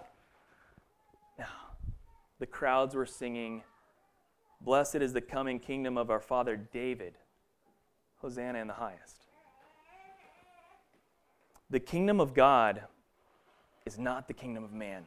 [1.38, 1.46] Now,
[2.40, 3.62] the crowds were singing,
[4.60, 7.14] Blessed is the coming kingdom of our Father David.
[8.16, 9.26] Hosanna in the highest.
[11.70, 12.82] The kingdom of God
[13.86, 15.04] is not the kingdom of man.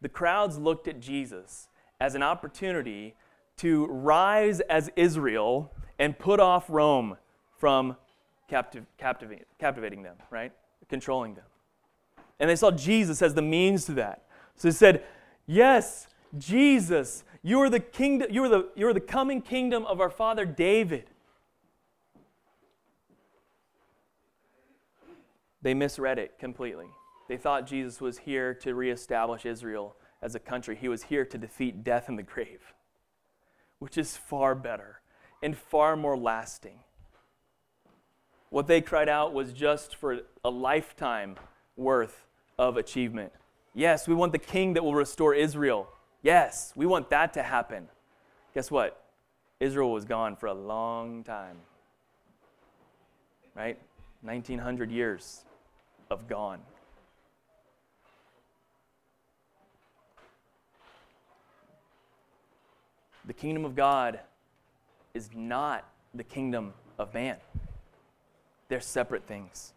[0.00, 1.68] The crowds looked at Jesus
[2.00, 3.14] as an opportunity
[3.58, 7.16] to rise as Israel and put off Rome
[7.56, 7.96] from
[8.50, 10.52] captiv- captivate, captivating them, right?
[10.88, 11.44] Controlling them.
[12.40, 14.24] And they saw Jesus as the means to that.
[14.56, 15.04] So they said,
[15.46, 20.00] Yes, Jesus, you are the kingdom, you are the, you are the coming kingdom of
[20.00, 21.10] our father David.
[25.62, 26.86] They misread it completely.
[27.28, 30.76] They thought Jesus was here to reestablish Israel as a country.
[30.76, 32.74] He was here to defeat death in the grave,
[33.78, 35.00] which is far better
[35.42, 36.80] and far more lasting.
[38.50, 41.36] What they cried out was just for a lifetime
[41.76, 42.26] worth
[42.58, 43.32] of achievement.
[43.74, 45.88] Yes, we want the king that will restore Israel.
[46.22, 47.88] Yes, we want that to happen.
[48.54, 49.02] Guess what?
[49.60, 51.56] Israel was gone for a long time.
[53.54, 53.78] Right?
[54.22, 55.44] 1900 years
[56.10, 56.60] of gone.
[63.26, 64.20] The kingdom of God
[65.14, 65.84] is not
[66.14, 67.36] the kingdom of man,
[68.68, 69.72] they're separate things.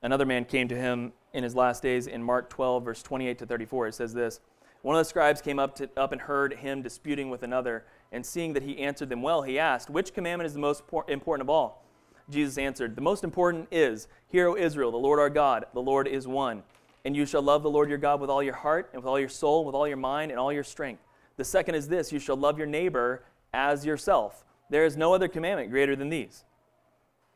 [0.00, 3.46] Another man came to him in his last days in Mark 12, verse 28 to
[3.46, 3.88] 34.
[3.88, 4.40] It says this
[4.82, 8.24] One of the scribes came up, to, up and heard him disputing with another, and
[8.24, 11.50] seeing that he answered them well, he asked, Which commandment is the most important of
[11.50, 11.84] all?
[12.30, 16.06] Jesus answered, The most important is, Hear, O Israel, the Lord our God, the Lord
[16.06, 16.62] is one.
[17.04, 19.18] And you shall love the Lord your God with all your heart, and with all
[19.18, 21.02] your soul, with all your mind, and all your strength.
[21.38, 23.22] The second is this you shall love your neighbor
[23.54, 24.44] as yourself.
[24.68, 26.44] There is no other commandment greater than these.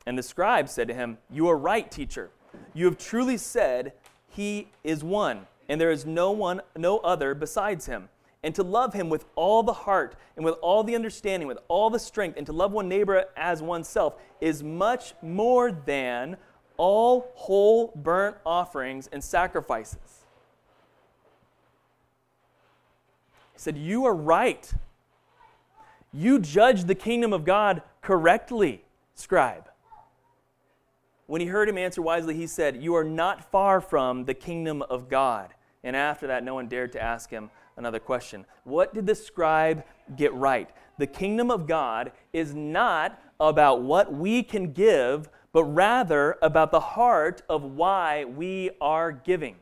[0.07, 2.31] And the scribe said to him, You are right, teacher.
[2.75, 3.93] You have truly said,
[4.29, 8.09] He is one, and there is no one, no other besides him.
[8.43, 11.89] And to love him with all the heart, and with all the understanding, with all
[11.89, 16.37] the strength, and to love one neighbor as oneself is much more than
[16.77, 20.22] all whole burnt offerings and sacrifices.
[23.63, 24.73] Said, You are right.
[26.13, 29.69] You judge the kingdom of God correctly, scribe.
[31.27, 34.83] When he heard him answer wisely, he said, You are not far from the kingdom
[34.83, 35.55] of God.
[35.85, 38.45] And after that, no one dared to ask him another question.
[38.65, 39.85] What did the scribe
[40.17, 40.69] get right?
[40.99, 46.81] The kingdom of God is not about what we can give, but rather about the
[46.81, 49.57] heart of why we are giving.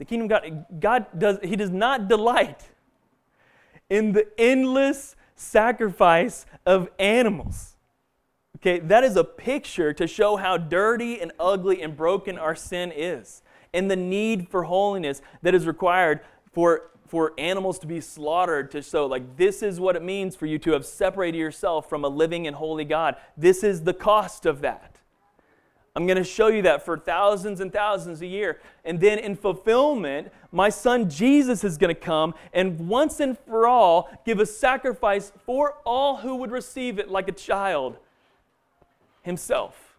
[0.00, 2.70] The kingdom of God, God does, He does not delight
[3.90, 7.76] in the endless sacrifice of animals.
[8.56, 12.90] Okay, that is a picture to show how dirty and ugly and broken our sin
[12.96, 13.42] is
[13.74, 18.80] and the need for holiness that is required for, for animals to be slaughtered to
[18.80, 22.08] show, like, this is what it means for you to have separated yourself from a
[22.08, 23.16] living and holy God.
[23.36, 24.99] This is the cost of that.
[26.00, 28.58] I'm going to show you that for thousands and thousands a year.
[28.86, 33.66] And then in fulfillment, my son Jesus is going to come and once and for
[33.66, 37.98] all give a sacrifice for all who would receive it like a child
[39.20, 39.98] himself.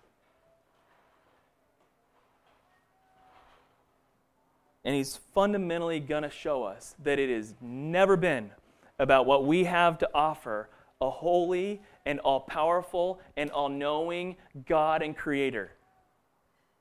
[4.84, 8.50] And he's fundamentally going to show us that it has never been
[8.98, 10.68] about what we have to offer
[11.00, 14.36] a holy and all powerful and all knowing
[14.66, 15.74] God and Creator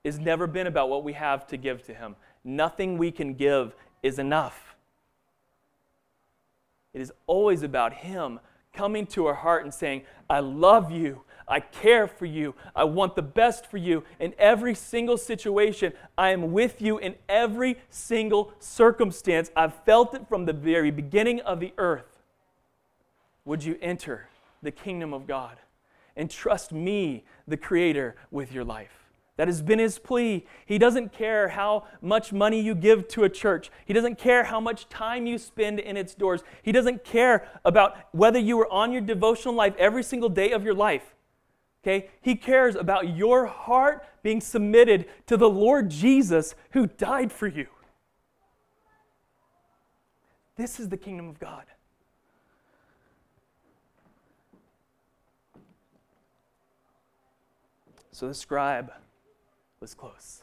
[0.05, 2.17] has never been about what we have to give to Him.
[2.45, 4.75] Nothing we can give is enough.
[6.95, 8.41] It is always about Him
[8.73, 11.23] coming to our heart and saying, I love you.
[11.47, 12.55] I care for you.
[12.77, 14.05] I want the best for you.
[14.21, 19.51] In every single situation, I am with you in every single circumstance.
[19.57, 22.23] I've felt it from the very beginning of the earth.
[23.45, 24.29] Would you enter
[24.63, 25.57] the kingdom of God
[26.17, 29.00] and trust me, the Creator, with your life?
[29.41, 30.45] That has been his plea.
[30.67, 33.71] He doesn't care how much money you give to a church.
[33.87, 36.43] He doesn't care how much time you spend in its doors.
[36.63, 40.63] He doesn't care about whether you are on your devotional life every single day of
[40.63, 41.15] your life.
[41.83, 42.11] Okay?
[42.21, 47.69] He cares about your heart being submitted to the Lord Jesus who died for you.
[50.57, 51.65] This is the kingdom of God.
[58.13, 58.93] So the scribe
[59.81, 60.43] was close.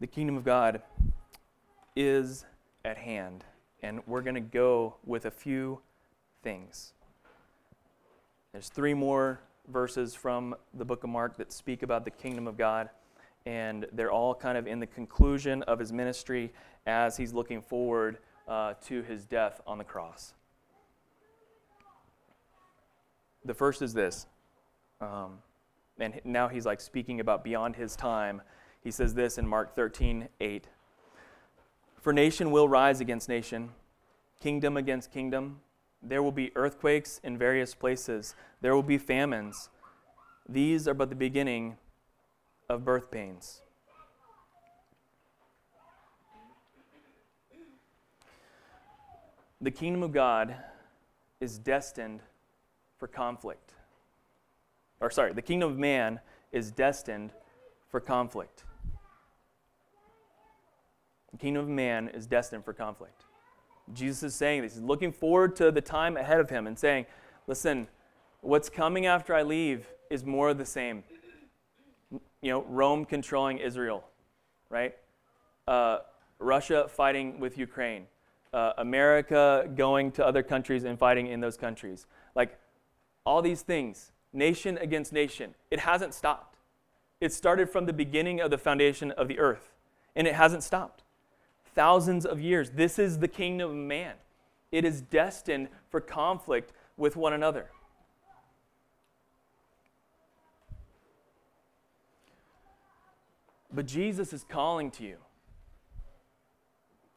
[0.00, 0.82] The kingdom of God
[1.96, 2.44] is
[2.84, 3.42] at hand,
[3.82, 5.80] and we're going to go with a few
[6.42, 6.92] things.
[8.52, 12.58] There's three more verses from the book of Mark that speak about the kingdom of
[12.58, 12.90] God,
[13.46, 16.52] and they're all kind of in the conclusion of his ministry
[16.86, 18.18] as he's looking forward
[18.48, 20.34] uh, to his death on the cross.
[23.44, 24.26] The first is this,
[25.00, 25.38] um,
[26.00, 28.42] and now he's like speaking about beyond his time.
[28.82, 30.68] He says this in Mark 13, 8.
[32.00, 33.70] For nation will rise against nation,
[34.40, 35.60] kingdom against kingdom.
[36.02, 39.68] There will be earthquakes in various places, there will be famines.
[40.48, 41.76] These are but the beginning
[42.68, 43.62] of birth pains.
[49.60, 50.54] The kingdom of God
[51.40, 52.20] is destined
[52.98, 53.74] for conflict.
[55.00, 56.20] Or, sorry, the kingdom of man
[56.52, 57.32] is destined
[57.88, 58.64] for conflict.
[61.32, 63.24] The kingdom of man is destined for conflict.
[63.92, 64.74] Jesus is saying this.
[64.74, 67.06] He's looking forward to the time ahead of him and saying,
[67.46, 67.88] listen,
[68.40, 71.04] what's coming after I leave is more of the same.
[72.10, 74.04] you know, Rome controlling Israel,
[74.68, 74.94] right?
[75.66, 75.98] Uh,
[76.38, 78.06] Russia fighting with Ukraine,
[78.52, 82.06] uh, America going to other countries and fighting in those countries.
[82.34, 82.58] Like
[83.24, 86.56] all these things, nation against nation, it hasn't stopped.
[87.20, 89.74] It started from the beginning of the foundation of the earth,
[90.14, 91.02] and it hasn't stopped.
[91.74, 92.70] Thousands of years.
[92.70, 94.14] This is the kingdom of man.
[94.70, 97.70] It is destined for conflict with one another.
[103.72, 105.16] But Jesus is calling to you.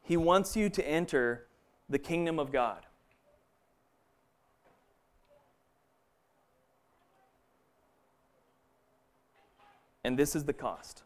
[0.02, 1.46] He wants you to enter
[1.88, 2.86] the kingdom of God.
[10.04, 11.04] And this is the cost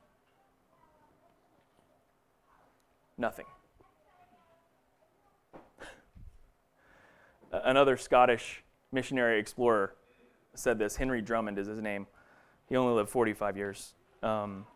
[3.18, 3.46] nothing.
[7.52, 9.94] Another Scottish missionary explorer
[10.54, 10.96] said this.
[10.96, 12.06] Henry Drummond is his name.
[12.68, 14.66] He only lived 45 years um,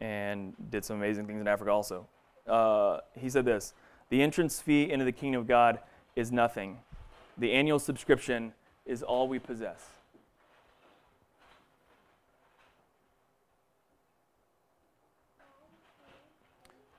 [0.00, 2.06] and did some amazing things in Africa also.
[2.46, 3.72] Uh, he said this
[4.10, 5.78] The entrance fee into the kingdom of God
[6.16, 6.78] is nothing,
[7.38, 8.52] the annual subscription
[8.84, 9.88] is all we possess.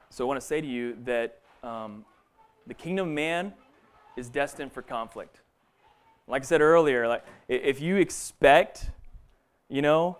[0.09, 2.05] So I want to say to you that um,
[2.67, 3.53] the kingdom of man
[4.15, 5.39] is destined for conflict.
[6.27, 8.91] Like I said earlier, like if you expect,
[9.69, 10.19] you know,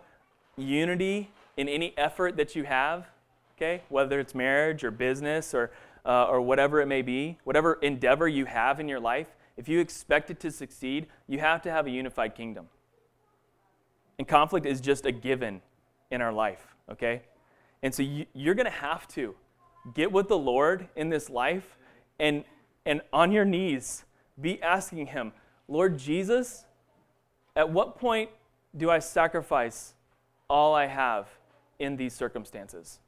[0.57, 3.05] unity in any effort that you have,
[3.63, 5.71] okay, whether it's marriage or business or
[6.05, 9.79] uh, or whatever it may be, whatever endeavor you have in your life, if you
[9.79, 12.67] expect it to succeed, you have to have a unified kingdom.
[14.19, 15.61] And conflict is just a given
[16.11, 17.21] in our life, okay?
[17.81, 19.33] And so you, you're going to have to
[19.93, 21.77] get with the Lord in this life
[22.19, 22.43] and,
[22.85, 24.03] and on your knees
[24.39, 25.31] be asking Him,
[25.69, 26.65] Lord Jesus,
[27.55, 28.29] at what point
[28.75, 29.93] do I sacrifice
[30.49, 31.27] all I have
[31.79, 32.99] in these circumstances?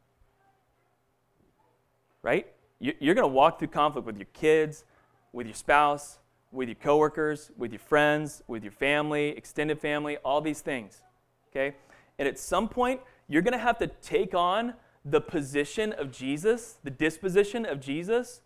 [2.25, 2.47] Right?
[2.79, 4.83] You're going to walk through conflict with your kids,
[5.31, 6.17] with your spouse,
[6.51, 11.03] with your coworkers, with your friends, with your family, extended family, all these things.
[11.51, 11.75] Okay?
[12.17, 14.73] And at some point, you're going to have to take on
[15.05, 18.41] the position of Jesus, the disposition of Jesus,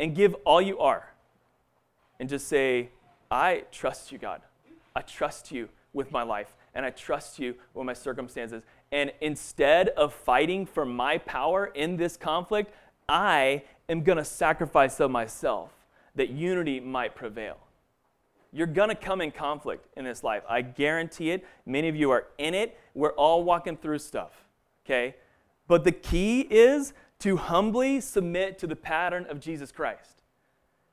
[0.00, 1.12] and give all you are.
[2.18, 2.88] And just say,
[3.30, 4.40] I trust you, God.
[4.96, 8.62] I trust you with my life, and I trust you with my circumstances.
[8.90, 12.72] And instead of fighting for my power in this conflict,
[13.08, 15.70] I am going to sacrifice of myself
[16.14, 17.58] that unity might prevail.
[18.52, 20.44] You're going to come in conflict in this life.
[20.48, 21.44] I guarantee it.
[21.66, 22.78] Many of you are in it.
[22.94, 24.32] We're all walking through stuff,
[24.86, 25.16] okay?
[25.66, 30.22] But the key is to humbly submit to the pattern of Jesus Christ,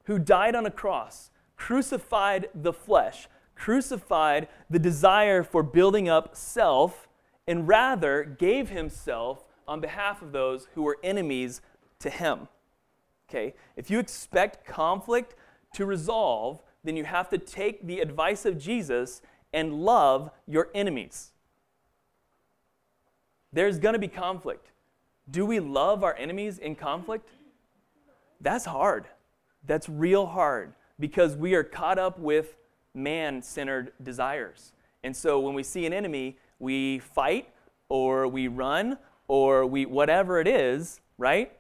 [0.05, 7.07] who died on a cross, crucified the flesh, crucified the desire for building up self,
[7.47, 11.61] and rather gave himself on behalf of those who were enemies
[12.01, 12.47] to him.
[13.29, 13.53] Okay?
[13.75, 15.35] If you expect conflict
[15.75, 19.21] to resolve, then you have to take the advice of Jesus
[19.53, 21.31] and love your enemies.
[23.53, 24.71] There's going to be conflict.
[25.29, 27.29] Do we love our enemies in conflict?
[28.39, 29.05] That's hard.
[29.65, 32.55] That's real hard because we are caught up with
[32.93, 34.73] man centered desires.
[35.03, 37.49] And so when we see an enemy, we fight
[37.89, 38.97] or we run
[39.27, 41.51] or we whatever it is, right?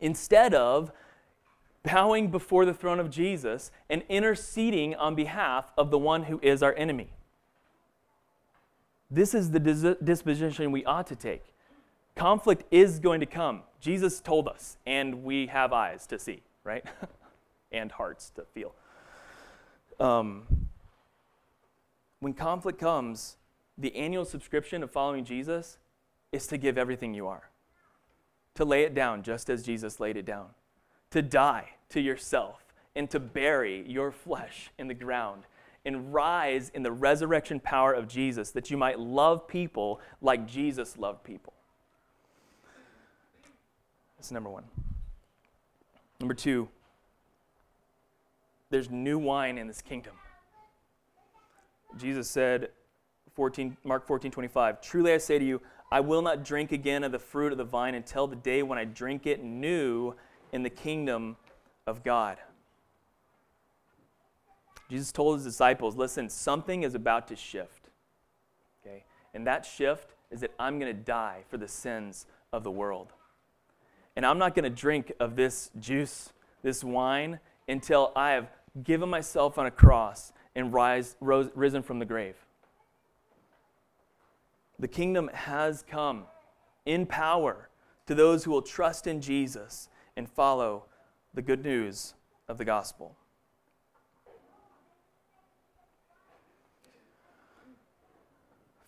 [0.00, 0.92] Instead of
[1.82, 6.62] bowing before the throne of Jesus and interceding on behalf of the one who is
[6.62, 7.10] our enemy.
[9.10, 11.42] This is the disposition we ought to take.
[12.14, 13.62] Conflict is going to come.
[13.80, 16.84] Jesus told us, and we have eyes to see, right?
[17.72, 18.74] and hearts to feel.
[19.98, 20.68] Um,
[22.20, 23.36] when conflict comes,
[23.78, 25.78] the annual subscription of following Jesus
[26.32, 27.49] is to give everything you are,
[28.54, 30.48] to lay it down just as Jesus laid it down,
[31.10, 35.44] to die to yourself, and to bury your flesh in the ground
[35.84, 40.98] and rise in the resurrection power of Jesus that you might love people like Jesus
[40.98, 41.54] loved people.
[44.18, 44.64] That's number one.
[46.18, 46.68] Number two,
[48.68, 50.12] there's new wine in this kingdom.
[51.96, 52.68] Jesus said,
[53.34, 57.12] 14, Mark 14, 25, Truly I say to you, I will not drink again of
[57.12, 60.14] the fruit of the vine until the day when I drink it new
[60.52, 61.36] in the kingdom
[61.86, 62.38] of God.
[64.88, 67.90] Jesus told his disciples, listen, something is about to shift.
[68.84, 69.04] Okay?
[69.34, 73.12] And that shift is that I'm going to die for the sins of the world.
[74.16, 76.32] And I'm not going to drink of this juice,
[76.62, 77.38] this wine,
[77.68, 78.48] until I have
[78.82, 82.36] given myself on a cross and rise, rose, risen from the grave.
[84.80, 86.24] The kingdom has come
[86.86, 87.68] in power
[88.06, 90.84] to those who will trust in Jesus and follow
[91.34, 92.14] the good news
[92.48, 93.14] of the gospel.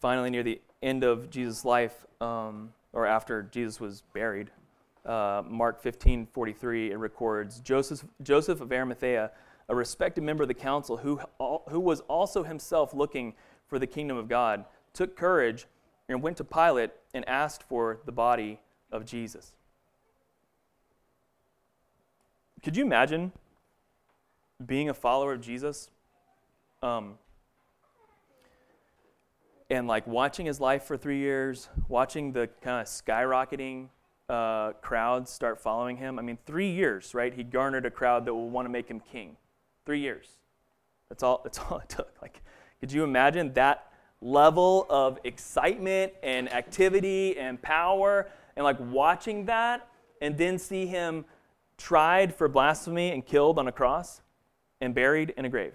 [0.01, 4.51] Finally, near the end of Jesus' life, um, or after Jesus was buried,
[5.05, 9.31] uh, Mark 15 43, it records Joseph, Joseph of Arimathea,
[9.69, 11.21] a respected member of the council who,
[11.69, 13.35] who was also himself looking
[13.67, 14.65] for the kingdom of God,
[14.95, 15.67] took courage
[16.09, 19.53] and went to Pilate and asked for the body of Jesus.
[22.63, 23.33] Could you imagine
[24.65, 25.91] being a follower of Jesus
[26.83, 27.19] um,
[29.69, 33.89] and like watching his life for three years, watching the kind of skyrocketing
[34.29, 36.19] uh, crowds start following him?
[36.19, 37.35] I mean, three years, right?
[37.35, 39.37] He garnered a crowd that will want to make him king.
[39.85, 40.29] Three years.
[41.09, 41.41] That's all.
[41.43, 42.13] That's all it took.
[42.23, 42.43] Like,
[42.79, 43.92] could you imagine that
[44.23, 49.89] level of excitement and activity and power and like watching that
[50.21, 51.25] and then see him
[51.77, 54.23] tried for blasphemy and killed on a cross
[54.81, 55.75] and buried in a grave.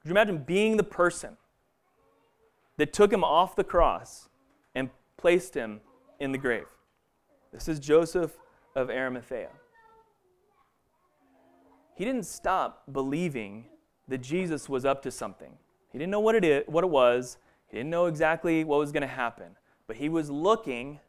[0.00, 1.36] Could you imagine being the person
[2.78, 4.28] that took him off the cross
[4.74, 4.88] and
[5.18, 5.80] placed him
[6.18, 6.66] in the grave?
[7.52, 8.36] This is Joseph
[8.74, 9.50] of Arimathea.
[11.94, 13.66] He didn't stop believing
[14.08, 15.52] that Jesus was up to something.
[15.92, 17.36] He didn't know what it, is, what it was,
[17.72, 19.56] he didn't know exactly what was going to happen,
[19.86, 21.00] but he was looking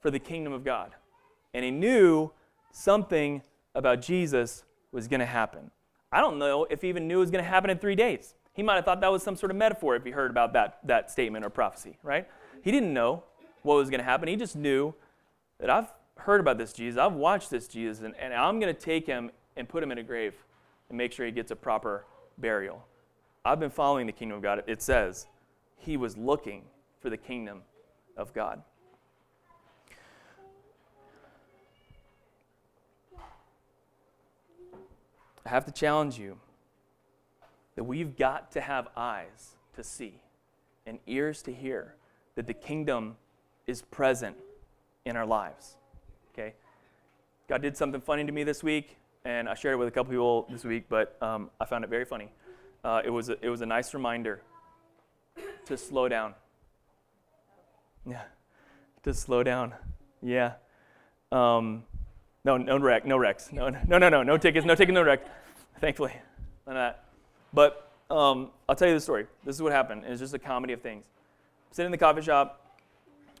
[0.00, 0.92] for the kingdom of God.
[1.54, 2.30] And he knew
[2.70, 3.42] something
[3.74, 5.70] about Jesus was going to happen.
[6.12, 8.34] I don't know if he even knew it was going to happen in three days.
[8.52, 10.78] He might have thought that was some sort of metaphor if he heard about that,
[10.84, 12.28] that statement or prophecy, right?
[12.62, 13.24] He didn't know
[13.62, 14.28] what was going to happen.
[14.28, 14.94] He just knew
[15.58, 18.78] that I've heard about this Jesus, I've watched this Jesus, and, and I'm going to
[18.78, 20.34] take him and put him in a grave
[20.88, 22.04] and make sure he gets a proper
[22.36, 22.84] burial.
[23.44, 24.62] I've been following the kingdom of God.
[24.66, 25.26] It says
[25.78, 26.62] he was looking
[27.00, 27.62] for the kingdom
[28.16, 28.62] of God.
[35.46, 36.38] I have to challenge you
[37.74, 40.20] that we've got to have eyes to see
[40.84, 41.94] and ears to hear
[42.34, 43.16] that the kingdom
[43.66, 44.36] is present
[45.04, 45.76] in our lives.
[46.34, 46.54] Okay?
[47.48, 50.10] God did something funny to me this week, and I shared it with a couple
[50.10, 52.30] people this week, but um, I found it very funny.
[52.84, 54.42] Uh, it, was a, it was a nice reminder
[55.68, 56.34] to slow down.
[58.06, 58.22] Yeah,
[59.04, 59.74] to slow down.
[60.22, 60.54] Yeah.
[61.30, 61.84] Um,
[62.44, 63.52] no, no wreck, no wrecks.
[63.52, 65.20] No, no, no, no, no tickets, no tickets, no wreck.
[65.80, 66.12] Thankfully,
[66.66, 67.04] none of that.
[67.52, 69.26] But um, I'll tell you the story.
[69.44, 70.04] This is what happened.
[70.06, 71.04] It's just a comedy of things.
[71.70, 72.64] Sitting in the coffee shop.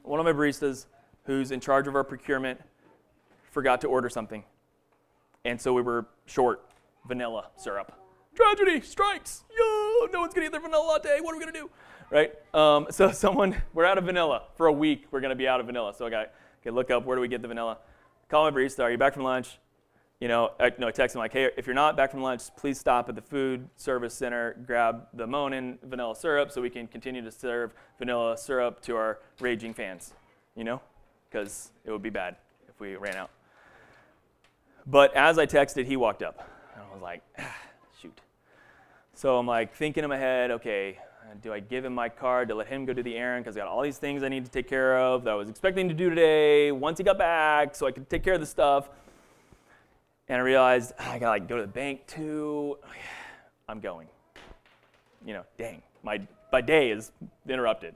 [0.02, 0.86] One of my baristas,
[1.24, 2.60] who's in charge of our procurement,
[3.50, 4.44] forgot to order something,
[5.44, 6.70] and so we were short
[7.06, 7.92] vanilla syrup.
[8.34, 9.44] Tragedy strikes.
[9.50, 11.20] Yo, no one's gonna get their vanilla latte.
[11.20, 11.70] What are we gonna do?
[12.10, 12.32] Right?
[12.54, 15.06] Um, so someone, we're out of vanilla for a week.
[15.10, 15.94] We're going to be out of vanilla.
[15.94, 17.78] So I got okay, look up where do we get the vanilla.
[18.28, 18.82] Call my barista.
[18.82, 19.58] Are you back from lunch?
[20.20, 22.42] You know, I, no, I text him like, hey, if you're not back from lunch,
[22.56, 26.88] please stop at the food service center, grab the Monin vanilla syrup so we can
[26.88, 30.14] continue to serve vanilla syrup to our raging fans.
[30.56, 30.80] You know,
[31.30, 32.36] because it would be bad
[32.68, 33.30] if we ran out.
[34.86, 36.48] But as I texted, he walked up.
[36.74, 37.56] And I was like, ah,
[38.00, 38.20] shoot.
[39.14, 40.98] So I'm like thinking in my head, okay,
[41.42, 43.60] do I give him my card to let him go do the errand because I
[43.60, 45.94] got all these things I need to take care of that I was expecting to
[45.94, 48.88] do today once he got back so I could take care of the stuff.
[50.28, 52.78] And I realized ah, I gotta like go to the bank too.
[53.68, 54.08] I'm going.
[55.24, 56.20] You know, dang, my
[56.52, 57.12] my day is
[57.46, 57.94] interrupted.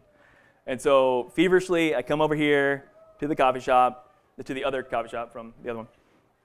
[0.66, 2.84] And so feverishly, I come over here
[3.20, 4.14] to the coffee shop,
[4.44, 5.88] to the other coffee shop from the other one.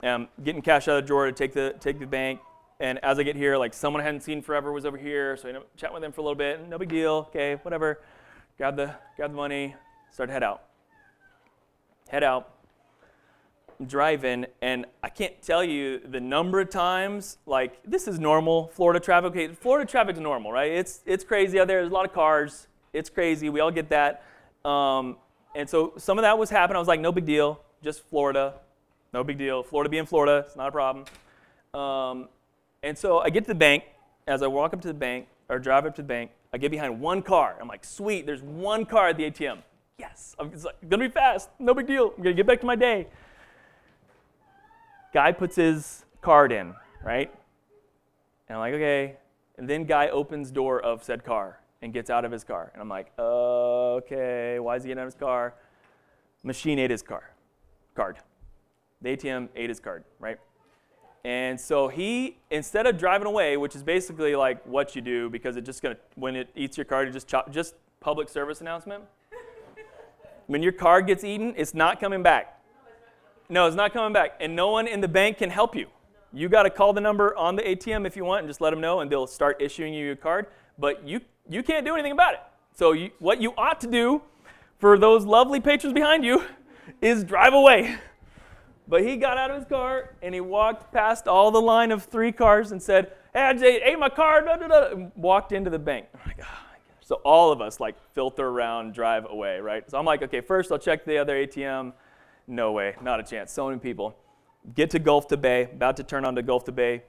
[0.04, 2.40] I'm getting cash out of the drawer to take the take the bank
[2.80, 5.50] and as I get here, like someone I hadn't seen forever was over here, so
[5.50, 6.68] I chat with them for a little bit.
[6.68, 7.28] No big deal.
[7.30, 8.02] Okay, whatever.
[8.58, 9.76] Grab the grab the money.
[10.12, 10.64] Start to head out.
[12.10, 12.54] Head out.
[13.86, 17.38] Drive in, and I can't tell you the number of times.
[17.46, 19.32] Like this is normal Florida traffic.
[19.32, 20.72] Okay, Florida traffic's normal, right?
[20.72, 21.82] It's it's crazy out there.
[21.82, 22.68] There's a lot of cars.
[22.94, 23.50] It's crazy.
[23.50, 24.24] We all get that.
[24.66, 25.18] Um,
[25.56, 26.76] and so some of that was happening.
[26.76, 27.62] I was like, no big deal.
[27.84, 28.56] Just Florida.
[29.14, 29.64] No big deal.
[29.64, 31.06] Florida being Florida, it's not a problem.
[31.74, 32.30] Um,
[32.88, 33.84] and so I get to the bank.
[34.28, 36.72] As I walk up to the bank or drive up to the bank, I get
[36.72, 37.58] behind one car.
[37.62, 39.60] I'm like, sweet, there's one car at the ATM.
[39.98, 41.50] Yes, I'm it's like, gonna be fast.
[41.60, 42.14] No big deal.
[42.16, 43.08] I'm gonna get back to my day.
[45.14, 46.74] Guy puts his card in,
[47.04, 47.34] right?
[48.48, 49.18] And I'm like, okay.
[49.58, 52.70] And then guy opens door of said car and gets out of his car.
[52.74, 55.56] And I'm like, okay, why is he getting out of his car?
[56.44, 57.32] Machine ate his car,
[57.96, 58.18] card.
[59.02, 60.38] The ATM ate his card, right?
[61.24, 65.58] And so he, instead of driving away, which is basically like what you do because
[65.58, 69.04] it just gonna, when it eats your card, it just chop, just public service announcement.
[70.48, 72.62] When your card gets eaten, it's not coming back.
[73.50, 74.38] No, it's not coming back.
[74.40, 75.88] And no one in the bank can help you.
[76.34, 78.72] You got to call the number on the ATM if you want and just let
[78.72, 80.48] them know, and they'll start issuing you your card.
[80.78, 82.40] But you, you can't do anything about it.
[82.74, 84.22] So, you, what you ought to do
[84.80, 86.44] for those lovely patrons behind you
[87.02, 87.98] is drive away.
[88.88, 92.04] But he got out of his car and he walked past all the line of
[92.04, 95.70] three cars and said, Hey, I ate my car, blah, blah, blah, and walked into
[95.70, 96.08] the bank.
[96.14, 96.68] I'm like, oh,
[97.08, 99.90] so all of us like filter around, drive away, right?
[99.90, 101.94] So I'm like, okay, first I'll check the other ATM.
[102.48, 103.52] No way, not a chance.
[103.52, 104.16] So many people.
[104.76, 107.04] Get to Gulf to Bay, about to turn on to Gulf to Bay,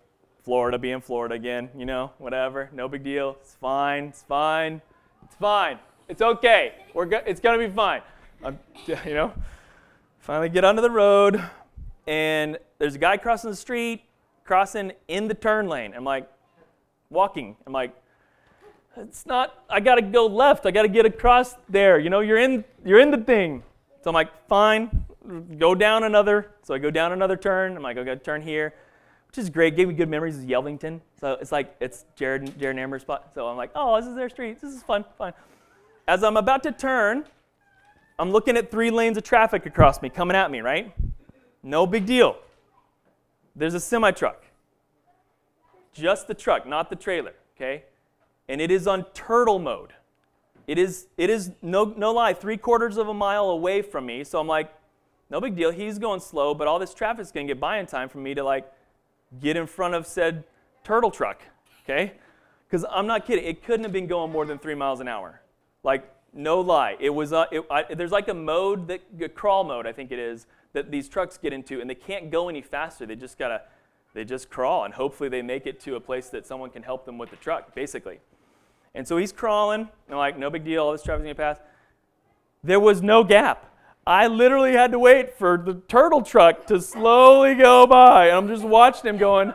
[0.45, 3.37] Florida being Florida again, you know, whatever, no big deal.
[3.41, 4.81] It's fine, it's fine,
[5.25, 5.79] it's fine.
[6.09, 6.75] It's okay.
[6.95, 8.03] We're go- it's gonna be fine.
[8.45, 9.33] I'm, you know,
[10.21, 11.43] finally get onto the road,
[12.09, 14.03] and there's a guy crossing the street,
[14.45, 15.93] crossing in the turn lane.
[15.95, 16.29] I'm like,
[17.11, 17.57] walking.
[17.67, 17.95] I'm like,
[18.97, 19.63] it's not.
[19.71, 20.67] I gotta go left.
[20.67, 21.99] I gotta get across there.
[21.99, 22.65] You know, you're in.
[22.85, 23.63] You're in the thing.
[24.03, 25.05] So I'm like, fine.
[25.59, 26.51] Go down another.
[26.63, 27.77] So I go down another turn.
[27.77, 28.75] I'm like, I gotta turn here,
[29.29, 29.77] which is great.
[29.77, 31.01] Gave me good memories of Yelvington.
[31.21, 33.31] So it's like it's Jared Jared Amber's spot.
[33.35, 34.61] So I'm like, oh, this is their street.
[34.61, 35.05] This is fun.
[35.17, 35.35] Fine.
[36.09, 37.25] As I'm about to turn,
[38.19, 40.61] I'm looking at three lanes of traffic across me coming at me.
[40.61, 40.93] Right?
[41.69, 42.37] No big deal.
[43.55, 44.45] There's a semi truck.
[45.93, 47.35] Just the truck, not the trailer.
[47.57, 47.85] Okay
[48.49, 49.93] and it is on turtle mode.
[50.67, 54.25] It is, it is no, no lie, three quarters of a mile away from me.
[54.25, 54.73] So I'm like,
[55.31, 55.71] no big deal.
[55.71, 58.35] He's going slow, but all this traffic's going to get by in time for me
[58.35, 58.71] to like
[59.41, 60.45] get in front of said
[60.85, 61.43] turtle truck.
[61.85, 62.15] Okay?
[62.67, 63.45] Because I'm not kidding.
[63.45, 65.41] It couldn't have been going more than three miles an hour.
[65.83, 66.97] Like, no lie.
[67.01, 70.13] It was, uh, it, I, there's like a mode, that, a crawl mode, I think
[70.13, 73.07] it is, that these trucks get into, and they can't go any faster.
[73.07, 73.63] They just got to,
[74.15, 77.05] they just crawl, and hopefully they make it to a place that someone can help
[77.05, 78.21] them with the truck, basically.
[78.95, 81.59] And so he's crawling, and like, no big deal, all this traffic's gonna pass.
[82.65, 83.69] There was no gap.
[84.09, 88.29] I literally had to wait for the turtle truck to slowly go by.
[88.29, 89.53] And I'm just watching him going,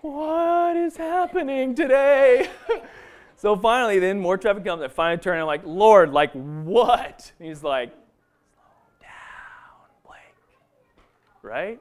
[0.00, 2.50] What is happening today?
[3.36, 4.82] so finally, then more traffic comes.
[4.82, 7.30] I finally turn and I'm like, Lord, like what?
[7.38, 7.92] And he's like,
[8.52, 8.64] Slow
[9.00, 9.10] down,
[11.42, 11.80] Right?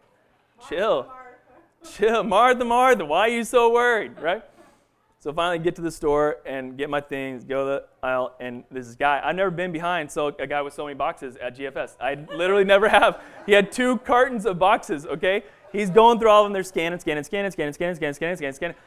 [0.67, 1.11] Chill.
[1.91, 2.23] Chill.
[2.23, 4.19] Martha, Martha, why are you so worried?
[4.19, 4.43] Right?
[5.21, 8.63] So finally get to the store and get my things, go to the aisle, and
[8.71, 11.97] this guy, I've never been behind so a guy with so many boxes at GFS.
[11.99, 13.21] I literally never have.
[13.45, 15.43] He had two cartons of boxes, okay?
[15.73, 18.55] He's going through all of them, they're scanning, scanning, scanning, scanning, scanning, scanning, scanning, scanning,
[18.55, 18.77] scanning.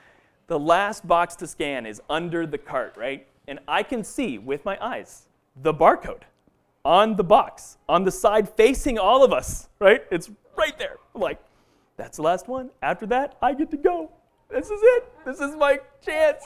[0.46, 3.28] The last box to scan is under the cart, right?
[3.46, 5.28] And I can see with my eyes
[5.62, 6.22] the barcode
[6.82, 10.02] on the box, on the side facing all of us, right?
[10.10, 10.96] It's right there.
[11.14, 11.38] I'm like,
[11.96, 12.70] that's the last one.
[12.82, 14.10] After that, I get to go.
[14.50, 15.12] This is it.
[15.24, 16.42] This is my chance.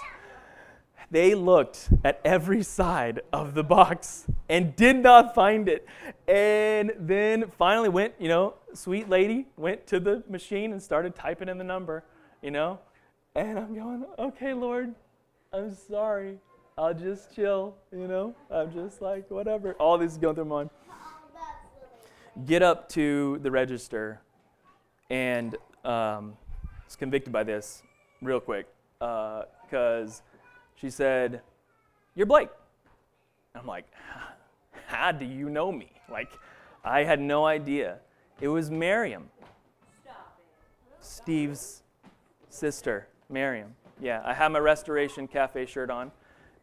[1.11, 5.87] They looked at every side of the box and did not find it.
[6.27, 11.49] And then finally went, you know, sweet lady went to the machine and started typing
[11.49, 12.03] in the number,
[12.43, 12.81] you know.
[13.37, 14.95] And I'm going, okay, Lord,
[15.53, 16.39] I'm sorry.
[16.79, 18.35] I'll just chill, you know.
[18.51, 19.75] I'm just like, whatever.
[19.75, 20.71] All this is going through my mind.
[22.45, 24.21] Get up to the register
[25.09, 26.37] and um,
[26.85, 27.83] was convicted by this
[28.21, 28.67] real quick
[28.99, 30.39] because uh,
[30.75, 31.41] she said,
[32.15, 32.51] You're Blake.
[33.55, 33.87] I'm like,
[34.87, 35.91] How do you know me?
[36.11, 36.31] Like,
[36.85, 37.99] I had no idea.
[38.41, 39.31] It was Miriam,
[41.01, 41.83] Steve's
[42.51, 43.75] sister, Miriam.
[43.99, 46.13] Yeah, I have my Restoration Cafe shirt on,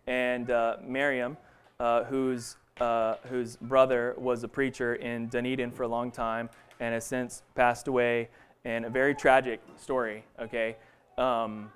[0.06, 1.36] and uh, Miriam,
[1.80, 6.94] uh, whose uh, whose brother was a preacher in Dunedin for a long time and
[6.94, 8.30] has since passed away,
[8.66, 10.26] and a very tragic story.
[10.40, 10.76] Okay,
[11.18, 11.72] um,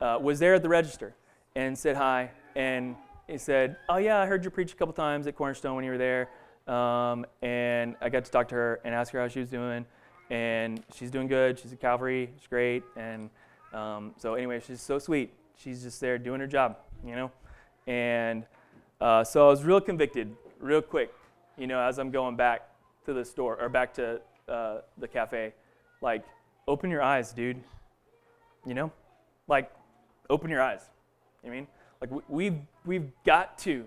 [0.00, 1.14] uh, was there at the register
[1.56, 2.30] and said hi.
[2.56, 5.84] And he said, Oh, yeah, I heard you preach a couple times at Cornerstone when
[5.84, 6.28] you were there.
[6.66, 9.86] Um, and I got to talk to her and ask her how she was doing.
[10.30, 11.58] And she's doing good.
[11.58, 12.30] She's at Calvary.
[12.38, 12.82] She's great.
[12.96, 13.30] And
[13.72, 15.32] um, so, anyway, she's so sweet.
[15.56, 17.30] She's just there doing her job, you know?
[17.86, 18.46] And
[19.04, 21.12] uh, so I was real convicted, real quick,
[21.58, 22.70] you know, as I'm going back
[23.04, 25.52] to the store or back to uh, the cafe.
[26.00, 26.24] Like,
[26.66, 27.62] open your eyes, dude.
[28.64, 28.90] You know?
[29.46, 29.70] Like,
[30.30, 30.80] open your eyes.
[31.42, 31.66] You I mean?
[32.00, 33.86] Like, we've, we've got to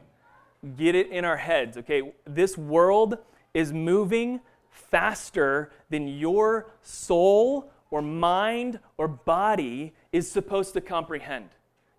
[0.76, 2.14] get it in our heads, okay?
[2.26, 3.18] This world
[3.56, 4.40] is moving
[4.70, 11.50] faster than your soul or mind or body is supposed to comprehend.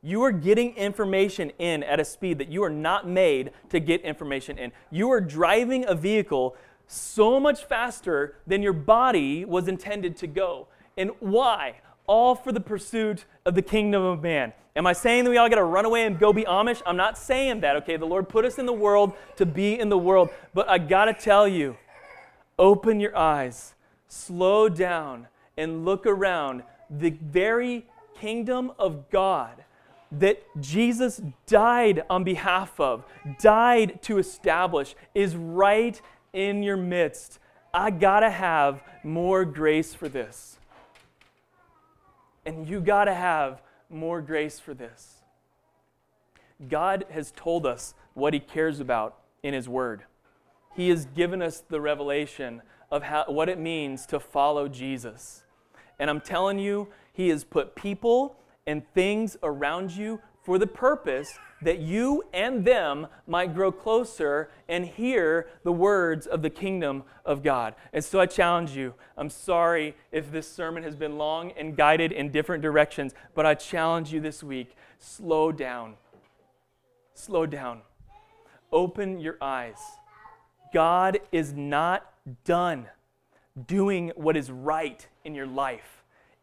[0.02, 4.02] You are getting information in at a speed that you are not made to get
[4.02, 4.72] information in.
[4.90, 10.68] You are driving a vehicle so much faster than your body was intended to go.
[10.96, 11.76] And why?
[12.08, 14.52] all for the pursuit of the kingdom of man.
[14.74, 16.82] Am I saying that we all got to run away and go be Amish?
[16.86, 17.96] I'm not saying that, okay?
[17.96, 20.30] The Lord put us in the world to be in the world.
[20.54, 21.76] But I got to tell you,
[22.58, 23.74] open your eyes,
[24.08, 26.62] slow down, and look around.
[26.90, 27.86] The very
[28.18, 29.64] kingdom of God
[30.10, 33.04] that Jesus died on behalf of,
[33.40, 36.00] died to establish, is right
[36.32, 37.38] in your midst.
[37.72, 40.58] I gotta have more grace for this.
[42.46, 45.22] And you gotta have more grace for this.
[46.68, 50.04] God has told us what He cares about in His Word.
[50.74, 55.42] He has given us the revelation of how, what it means to follow Jesus.
[55.98, 58.36] And I'm telling you, He has put people
[58.68, 64.84] and things around you for the purpose that you and them might grow closer and
[64.84, 67.74] hear the words of the kingdom of God.
[67.92, 68.94] And so I challenge you.
[69.16, 73.54] I'm sorry if this sermon has been long and guided in different directions, but I
[73.54, 75.94] challenge you this week slow down.
[77.14, 77.80] Slow down.
[78.70, 79.78] Open your eyes.
[80.74, 82.12] God is not
[82.44, 82.86] done
[83.66, 85.97] doing what is right in your life.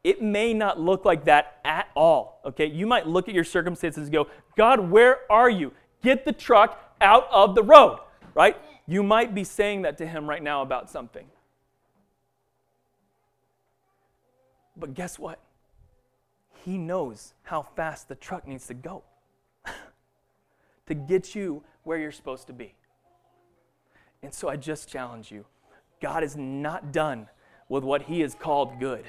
[0.06, 2.40] It may not look like that at all.
[2.46, 2.68] Okay?
[2.68, 5.74] You might look at your circumstances and go, God, where are you?
[6.04, 7.98] Get the truck out of the road,
[8.36, 8.56] right?
[8.86, 11.26] You might be saying that to him right now about something.
[14.78, 15.40] But guess what?
[16.64, 19.02] He knows how fast the truck needs to go
[20.86, 22.76] to get you where you're supposed to be.
[24.22, 25.46] And so I just challenge you
[26.00, 27.28] God is not done
[27.70, 29.06] with what He has called good.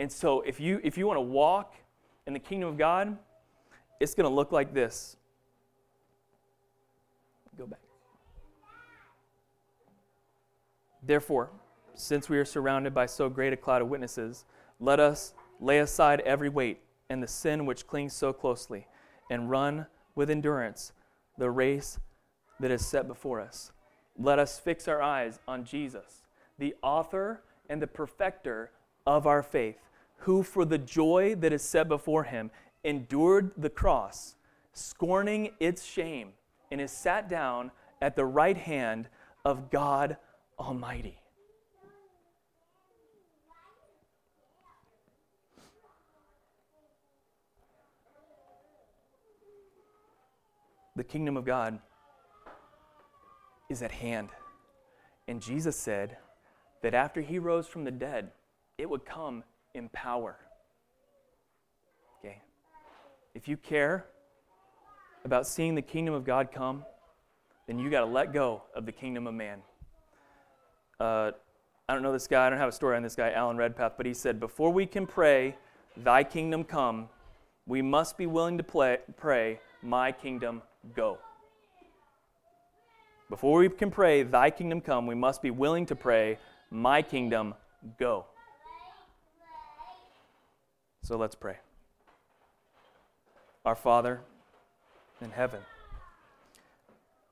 [0.00, 1.74] And so if you if you want to walk
[2.26, 3.18] in the kingdom of God,
[4.00, 5.18] it's going to look like this.
[7.58, 7.80] Go back.
[11.02, 11.50] Therefore,
[11.92, 14.46] since we are surrounded by so great a cloud of witnesses,
[14.78, 16.80] let us lay aside every weight
[17.10, 18.86] and the sin which clings so closely,
[19.28, 19.84] and run
[20.14, 20.92] with endurance
[21.36, 21.98] the race
[22.58, 23.70] that is set before us.
[24.18, 26.22] Let us fix our eyes on Jesus,
[26.58, 28.70] the author and the perfecter
[29.06, 29.76] of our faith
[30.20, 32.50] who for the joy that is set before him
[32.84, 34.36] endured the cross,
[34.72, 36.32] scorning its shame,
[36.70, 37.70] and is sat down
[38.02, 39.08] at the right hand
[39.44, 40.16] of God
[40.58, 41.18] Almighty.
[50.96, 51.78] The kingdom of God
[53.70, 54.28] is at hand.
[55.28, 56.18] And Jesus said
[56.82, 58.32] that after he rose from the dead,
[58.76, 59.44] it would come
[59.74, 60.36] in power.
[62.18, 62.40] Okay?
[63.34, 64.06] If you care
[65.24, 66.84] about seeing the kingdom of God come,
[67.66, 69.60] then you got to let go of the kingdom of man.
[70.98, 71.32] Uh,
[71.88, 73.94] I don't know this guy, I don't have a story on this guy, Alan Redpath,
[73.96, 75.56] but he said, Before we can pray,
[75.96, 77.08] Thy kingdom come,
[77.66, 80.62] we must be willing to play, pray, My kingdom
[80.94, 81.18] go.
[83.28, 86.38] Before we can pray, Thy kingdom come, we must be willing to pray,
[86.70, 87.54] My kingdom
[87.98, 88.26] go.
[91.02, 91.56] So let's pray.
[93.64, 94.20] Our Father
[95.20, 95.60] in heaven,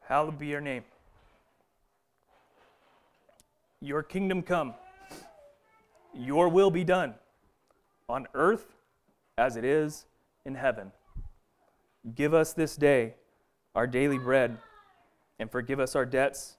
[0.02, 0.84] hallowed be your name.
[3.80, 4.74] Your kingdom come,
[6.12, 7.14] your will be done
[8.08, 8.74] on earth
[9.36, 10.06] as it is
[10.44, 10.90] in heaven.
[12.14, 13.14] Give us this day
[13.74, 14.58] our daily bread
[15.38, 16.56] and forgive us our debts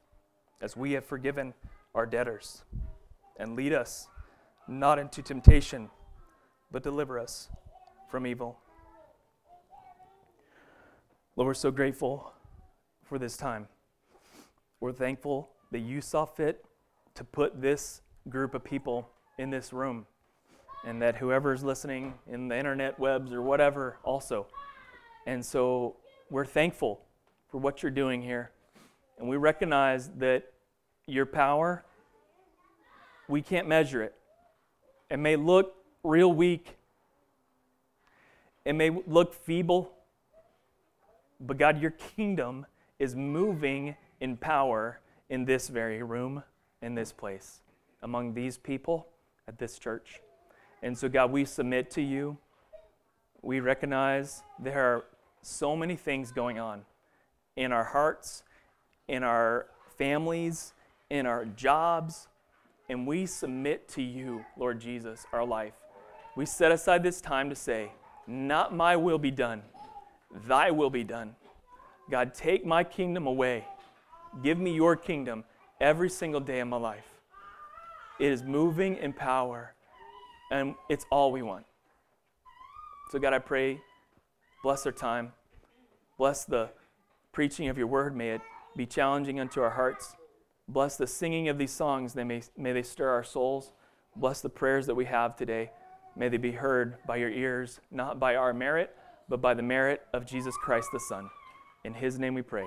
[0.62, 1.54] as we have forgiven
[1.94, 2.64] our debtors.
[3.38, 4.08] And lead us
[4.68, 5.90] not into temptation
[6.72, 7.50] but deliver us
[8.10, 8.60] from evil.
[11.36, 12.34] Lord, we're so grateful
[13.04, 13.68] for this time.
[14.80, 16.66] We're thankful that you saw fit
[17.16, 20.06] to put this group of people in this room,
[20.86, 24.48] and that whoever's listening in the internet webs or whatever also.
[25.26, 25.96] And so
[26.30, 27.02] we're thankful
[27.50, 28.52] for what you're doing here.
[29.18, 30.52] And we recognize that
[31.06, 31.84] your power,
[33.28, 34.16] we can't measure it.
[35.10, 36.78] It may look real weak.
[38.66, 39.92] It may look feeble,
[41.40, 42.66] but God, your kingdom
[43.00, 46.44] is moving in power in this very room,
[46.82, 47.62] in this place,
[48.02, 49.08] among these people
[49.48, 50.22] at this church.
[50.82, 52.38] And so, God, we submit to you.
[53.42, 55.06] We recognize there are
[55.42, 56.84] so many things going on
[57.56, 58.44] in our hearts,
[59.08, 60.74] in our families,
[61.10, 62.28] in our jobs,
[62.90, 65.74] and we submit to you, Lord Jesus, our life
[66.40, 67.92] we set aside this time to say,
[68.26, 69.62] Not my will be done,
[70.48, 71.36] thy will be done.
[72.10, 73.66] God, take my kingdom away.
[74.42, 75.44] Give me your kingdom
[75.82, 77.20] every single day of my life.
[78.22, 79.74] It is moving in power.
[80.50, 81.66] And it's all we want.
[83.12, 83.82] So, God, I pray,
[84.64, 85.34] bless our time.
[86.18, 86.70] Bless the
[87.34, 88.16] preaching of your word.
[88.16, 88.42] May it
[88.78, 90.16] be challenging unto our hearts.
[90.70, 92.14] Bless the singing of these songs.
[92.14, 93.74] They may, may they stir our souls.
[94.16, 95.72] Bless the prayers that we have today.
[96.20, 98.94] May they be heard by your ears, not by our merit,
[99.30, 101.30] but by the merit of Jesus Christ the Son.
[101.86, 102.66] In his name we pray.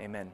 [0.00, 0.32] Amen.